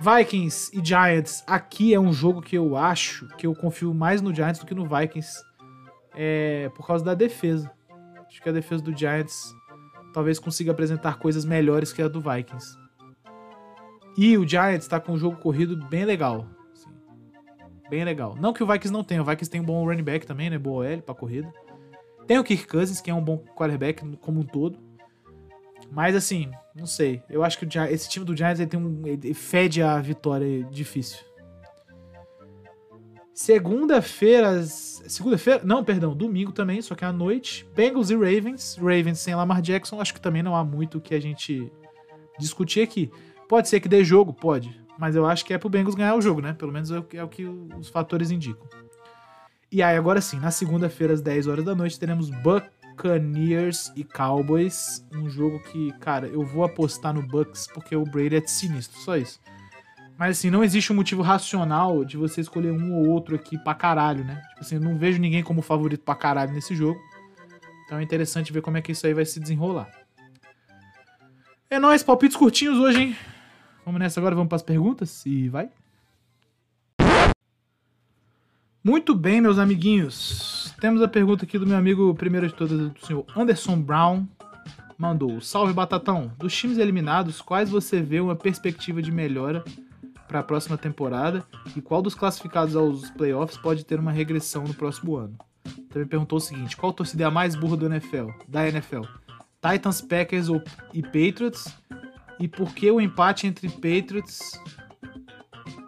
[0.00, 4.34] Vikings e Giants, aqui é um jogo que eu acho que eu confio mais no
[4.34, 5.40] Giants do que no Vikings
[6.16, 7.70] é, por causa da defesa.
[8.26, 9.54] Acho que a defesa do Giants
[10.12, 12.76] talvez consiga apresentar coisas melhores que a do Vikings.
[14.18, 16.44] E o Giants tá com um jogo corrido bem legal.
[17.88, 18.34] Bem legal.
[18.40, 20.58] Não que o Vikings não tenha, o Vikings tem um bom running back também, né?
[20.58, 21.52] Boa L pra corrida.
[22.26, 24.78] Tem o Kirk Cousins, que é um bom quarterback como um todo.
[25.90, 27.22] Mas assim, não sei.
[27.28, 30.64] Eu acho que Giants, esse time do Giants ele tem um, ele fede a vitória
[30.64, 31.18] difícil.
[33.34, 34.62] Segunda-feira.
[34.62, 35.62] Segunda-feira?
[35.64, 37.66] Não, perdão, domingo também, só que à noite.
[37.74, 38.76] Bengals e Ravens.
[38.76, 41.70] Ravens sem Lamar Jackson, acho que também não há muito que a gente
[42.38, 43.10] discutir aqui.
[43.48, 44.83] Pode ser que dê jogo, pode.
[44.98, 46.52] Mas eu acho que é pro Bengals ganhar o jogo, né?
[46.52, 48.66] Pelo menos é o que, é o que os fatores indicam.
[49.70, 55.04] E aí, agora sim, na segunda-feira, às 10 horas da noite, teremos Buccaneers e Cowboys.
[55.12, 59.16] Um jogo que, cara, eu vou apostar no Bucks porque o Brady é sinistro, só
[59.16, 59.40] isso.
[60.16, 63.74] Mas assim, não existe um motivo racional de você escolher um ou outro aqui pra
[63.74, 64.40] caralho, né?
[64.50, 67.00] Tipo assim, eu não vejo ninguém como favorito pra caralho nesse jogo.
[67.84, 69.90] Então é interessante ver como é que isso aí vai se desenrolar.
[71.68, 73.16] É nóis, palpites curtinhos hoje, hein?
[73.84, 75.68] Vamos nessa agora, vamos para as perguntas e vai.
[78.82, 80.74] Muito bem, meus amiguinhos.
[80.80, 84.26] Temos a pergunta aqui do meu amigo, primeiro de todas, do senhor Anderson Brown.
[84.98, 86.32] Mandou: Salve Batatão.
[86.38, 89.64] Dos times eliminados, quais você vê uma perspectiva de melhora
[90.28, 91.44] para a próxima temporada
[91.76, 95.36] e qual dos classificados aos playoffs pode ter uma regressão no próximo ano.
[95.90, 99.02] Também perguntou o seguinte: qual torcida é a mais burra do NFL, da NFL?
[99.62, 100.62] Titans, Packers ou,
[100.92, 101.66] e Patriots?
[102.38, 104.52] E por que o empate entre Patriots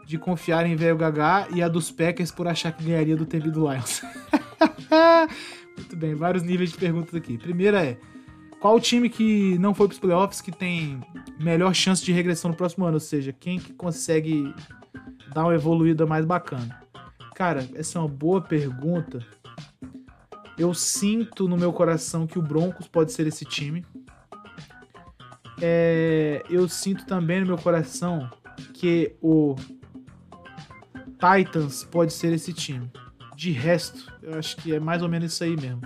[0.07, 3.51] de confiar em velho Gagá e a dos Packers por achar que ganharia do TV
[3.51, 4.03] do Lions?
[5.77, 7.37] Muito bem, vários níveis de perguntas aqui.
[7.37, 7.99] Primeira é:
[8.61, 11.01] qual o time que não foi para os playoffs que tem
[11.39, 12.95] melhor chance de regressão no próximo ano?
[12.95, 14.55] Ou seja, quem que consegue
[15.33, 16.81] dar uma evoluída mais bacana?
[17.35, 19.21] Cara, essa é uma boa pergunta.
[20.57, 23.85] Eu sinto no meu coração que o Broncos pode ser esse time.
[25.61, 28.29] É, eu sinto também no meu coração
[28.75, 29.55] que o
[31.19, 32.91] Titans pode ser esse time.
[33.35, 35.83] De resto, eu acho que é mais ou menos isso aí mesmo.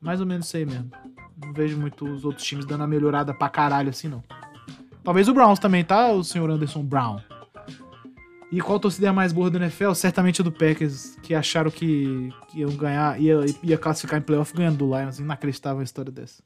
[0.00, 0.90] Mais ou menos isso aí mesmo.
[1.42, 4.22] Não vejo muito os outros times dando a melhorada pra caralho assim, não.
[5.02, 7.20] Talvez o Browns também, tá, o senhor Anderson Brown?
[8.50, 9.92] E qual torcida é a mais burra do NFL?
[9.92, 14.54] Certamente a do Packers, que acharam que, que iam ganhar, ia, ia classificar em playoff
[14.54, 15.18] ganhando do Lions.
[15.18, 16.42] Inacreditável uma história dessa.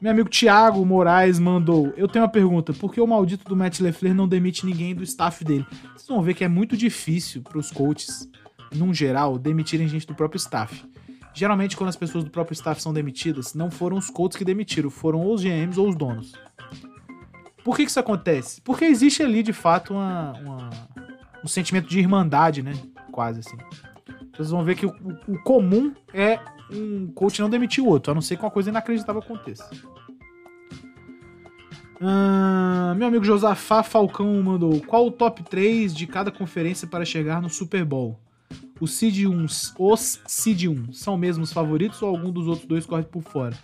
[0.00, 1.92] Meu amigo Thiago Moraes mandou.
[1.96, 2.72] Eu tenho uma pergunta.
[2.72, 5.66] Por que o maldito do Matt LeFleur não demite ninguém do staff dele?
[5.94, 8.28] Vocês vão ver que é muito difícil pros coaches,
[8.74, 10.82] num geral, demitirem gente do próprio staff.
[11.34, 14.88] Geralmente, quando as pessoas do próprio staff são demitidas, não foram os coaches que demitiram,
[14.90, 16.32] foram os GMs ou os donos.
[17.62, 18.60] Por que, que isso acontece?
[18.62, 20.70] Porque existe ali, de fato, uma, uma-
[21.44, 22.72] um sentimento de irmandade, né?
[23.12, 23.56] Quase assim.
[24.34, 24.94] Vocês vão ver que o-
[25.28, 26.38] o comum é
[26.72, 29.68] um coach não demitir o outro, a não ser que uma coisa inacreditável aconteça.
[32.00, 37.42] Ah, meu amigo Josafá Falcão mandou: Qual o top 3 de cada conferência para chegar
[37.42, 38.18] no Super Bowl?
[38.80, 39.44] Os Seed 1,
[39.78, 43.54] os Seed 1 são mesmo os favoritos ou algum dos outros dois corre por fora?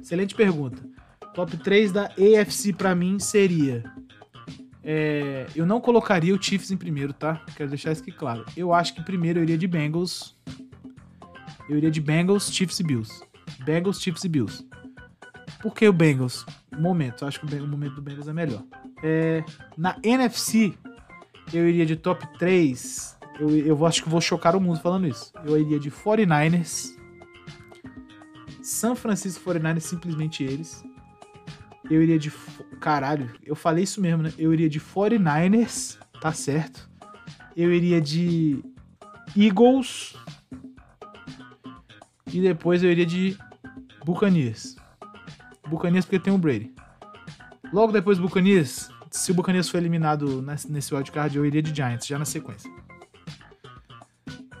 [0.00, 0.82] Excelente pergunta.
[1.32, 3.84] Top 3 da AFC pra mim seria.
[4.84, 7.42] é, eu não colocaria o Chiefs em primeiro, tá?
[7.56, 8.44] Quero deixar isso aqui claro.
[8.54, 10.36] Eu acho que primeiro eu iria de Bengals.
[11.68, 13.22] Eu iria de Bengals, Chiefs e Bills.
[13.64, 14.66] Bengals, Chiefs e Bills.
[15.60, 16.44] Por que o Bengals?
[16.78, 18.62] Momento, acho que o momento do Bengals é melhor.
[19.02, 19.44] É,
[19.76, 20.74] na NFC,
[21.52, 23.16] eu iria de top 3.
[23.38, 25.32] Eu, eu acho que vou chocar o mundo falando isso.
[25.44, 26.94] Eu iria de 49ers.
[28.62, 30.84] San Francisco 49ers, simplesmente eles.
[31.90, 32.32] Eu iria de.
[32.80, 34.32] Caralho, eu falei isso mesmo, né?
[34.36, 36.88] Eu iria de 49ers, tá certo.
[37.56, 38.62] Eu iria de
[39.36, 40.14] Eagles.
[42.36, 43.34] E depois eu iria de
[44.04, 44.76] Buccaneers.
[45.66, 46.70] Buccaneers porque tem o Brady.
[47.72, 52.06] Logo depois do Buccaneers, se o Buccaneers for eliminado nesse, wildcard, eu iria de Giants,
[52.06, 52.70] já na sequência.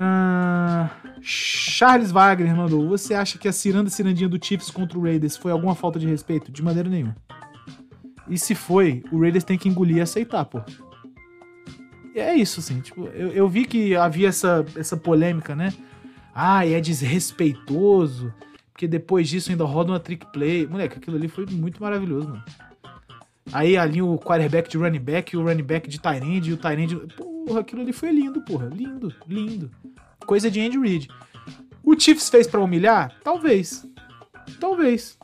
[0.00, 0.88] Ah,
[1.20, 2.88] Charles Wagner mandou.
[2.88, 6.06] Você acha que a ciranda cirandinha do Chiefs contra o Raiders foi alguma falta de
[6.06, 6.50] respeito?
[6.50, 7.14] De maneira nenhuma.
[8.26, 10.62] E se foi, o Raiders tem que engolir e aceitar, pô.
[12.14, 12.80] E é isso, assim.
[12.80, 15.74] Tipo, eu, eu vi que havia essa, essa polêmica, né?
[16.38, 18.30] Ah, é desrespeitoso.
[18.70, 20.66] Porque depois disso ainda roda uma trick play.
[20.66, 22.44] Moleque, aquilo ali foi muito maravilhoso, mano.
[23.50, 26.94] Aí ali o quarterback de running back, o running back de tight e o tight.
[27.16, 28.66] Porra, aquilo ali foi lindo, porra.
[28.66, 29.70] Lindo, lindo.
[30.26, 31.08] Coisa de Andy Reid.
[31.82, 33.16] O Chiefs fez pra humilhar?
[33.24, 33.88] Talvez.
[34.60, 35.18] Talvez.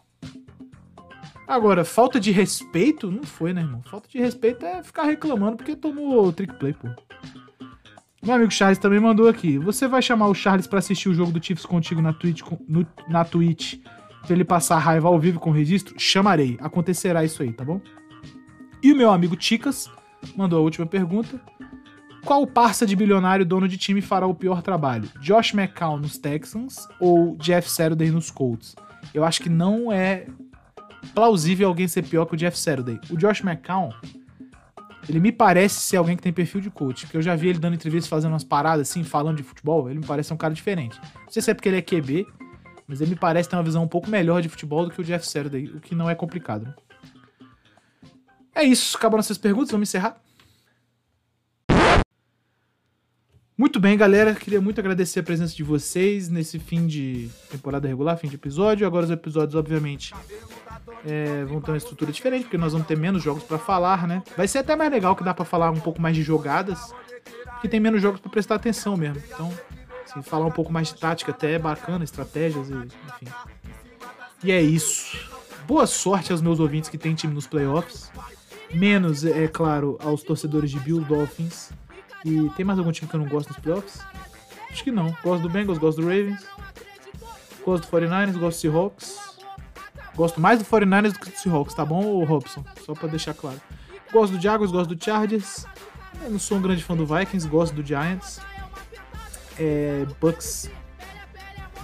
[1.46, 3.10] Agora, falta de respeito?
[3.10, 3.82] Não foi, né, irmão?
[3.82, 6.88] Falta de respeito é ficar reclamando porque tomou trick play, pô.
[8.24, 9.58] Meu amigo Charles também mandou aqui.
[9.58, 12.86] Você vai chamar o Charles pra assistir o jogo do Chiefs contigo na Twitch, no-
[13.08, 13.78] na Twitch
[14.24, 15.94] pra ele passar raiva ao vivo com registro?
[15.98, 16.56] Chamarei.
[16.60, 17.80] Acontecerá isso aí, tá bom?
[18.82, 19.90] E o meu amigo Ticas
[20.36, 21.40] mandou a última pergunta.
[22.24, 25.08] Qual parça de bilionário dono de time fará o pior trabalho?
[25.20, 28.76] Josh McCown nos Texans ou Jeff Saturday nos Colts?
[29.12, 30.26] Eu acho que não é
[31.12, 33.00] plausível alguém ser pior que o Jeff Saturday.
[33.10, 33.90] O Josh McCown,
[35.08, 37.58] ele me parece ser alguém que tem perfil de coach, porque eu já vi ele
[37.58, 40.54] dando entrevistas fazendo umas paradas assim, falando de futebol, ele me parece ser um cara
[40.54, 41.00] diferente.
[41.24, 42.26] Não sei se é porque ele é QB,
[42.86, 45.04] mas ele me parece ter uma visão um pouco melhor de futebol do que o
[45.04, 46.66] Jeff Saturday, o que não é complicado.
[46.66, 46.74] né?
[48.54, 50.20] É isso, acabaram essas perguntas, vamos encerrar?
[53.56, 54.34] Muito bem, galera.
[54.34, 58.86] Queria muito agradecer a presença de vocês nesse fim de temporada regular, fim de episódio.
[58.86, 60.12] Agora os episódios, obviamente,
[61.04, 64.22] é, vão ter uma estrutura diferente, porque nós vamos ter menos jogos pra falar, né?
[64.36, 66.92] Vai ser até mais legal que dá pra falar um pouco mais de jogadas,
[67.52, 69.22] porque tem menos jogos pra prestar atenção mesmo.
[69.32, 69.52] Então,
[70.04, 73.32] assim, falar um pouco mais de tática até é bacana, estratégias e enfim.
[74.44, 75.30] E é isso.
[75.66, 78.10] Boa sorte aos meus ouvintes que têm time nos playoffs.
[78.72, 81.70] Menos, é claro, aos torcedores de Bill Dolphins.
[82.24, 84.00] E tem mais algum time que eu não gosto nos playoffs?
[84.70, 85.14] Acho que não.
[85.22, 86.44] Gosto do Bengals, gosto do Ravens.
[87.64, 89.32] Gosto do 49ers, gosto do Seahawks.
[90.14, 92.64] Gosto mais do 49ers do que do Seahawks, tá bom, Robson?
[92.84, 93.60] Só pra deixar claro.
[94.12, 95.64] Gosto do Jaguars, gosto do Chargers.
[96.22, 98.40] Eu não sou um grande fã do Vikings, gosto do Giants.
[99.58, 100.70] É, Bucks,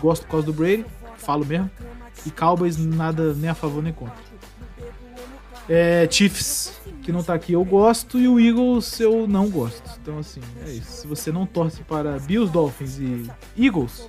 [0.01, 0.85] gosto por causa do Brady,
[1.17, 1.71] falo mesmo.
[2.27, 4.29] E Cowboys, nada nem a favor nem contra.
[5.69, 6.73] É, Chiefs,
[7.03, 8.19] que não tá aqui, eu gosto.
[8.19, 9.83] E o Eagles, eu não gosto.
[10.01, 11.03] Então, assim, é isso.
[11.03, 14.09] Se você não torce para Bills, Dolphins e Eagles,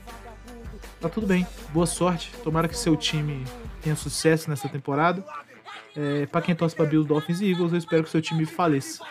[0.99, 1.45] tá tudo bem.
[1.73, 2.31] Boa sorte.
[2.43, 3.43] Tomara que seu time
[3.81, 5.23] tenha sucesso nessa temporada.
[5.95, 9.03] É, para quem torce para Bills, Dolphins e Eagles, eu espero que seu time faleça.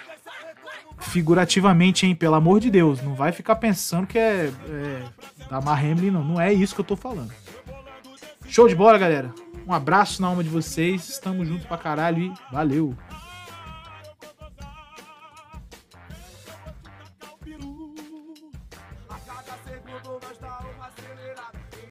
[0.98, 2.14] Figurativamente, hein?
[2.14, 3.02] Pelo amor de Deus.
[3.02, 5.02] Não vai ficar pensando que é, é
[5.48, 6.24] Damar Hamlin, não.
[6.24, 7.32] Não é isso que eu tô falando.
[8.48, 9.32] Show de bola, galera.
[9.66, 11.08] Um abraço na alma de vocês.
[11.08, 12.96] Estamos juntos pra caralho e valeu.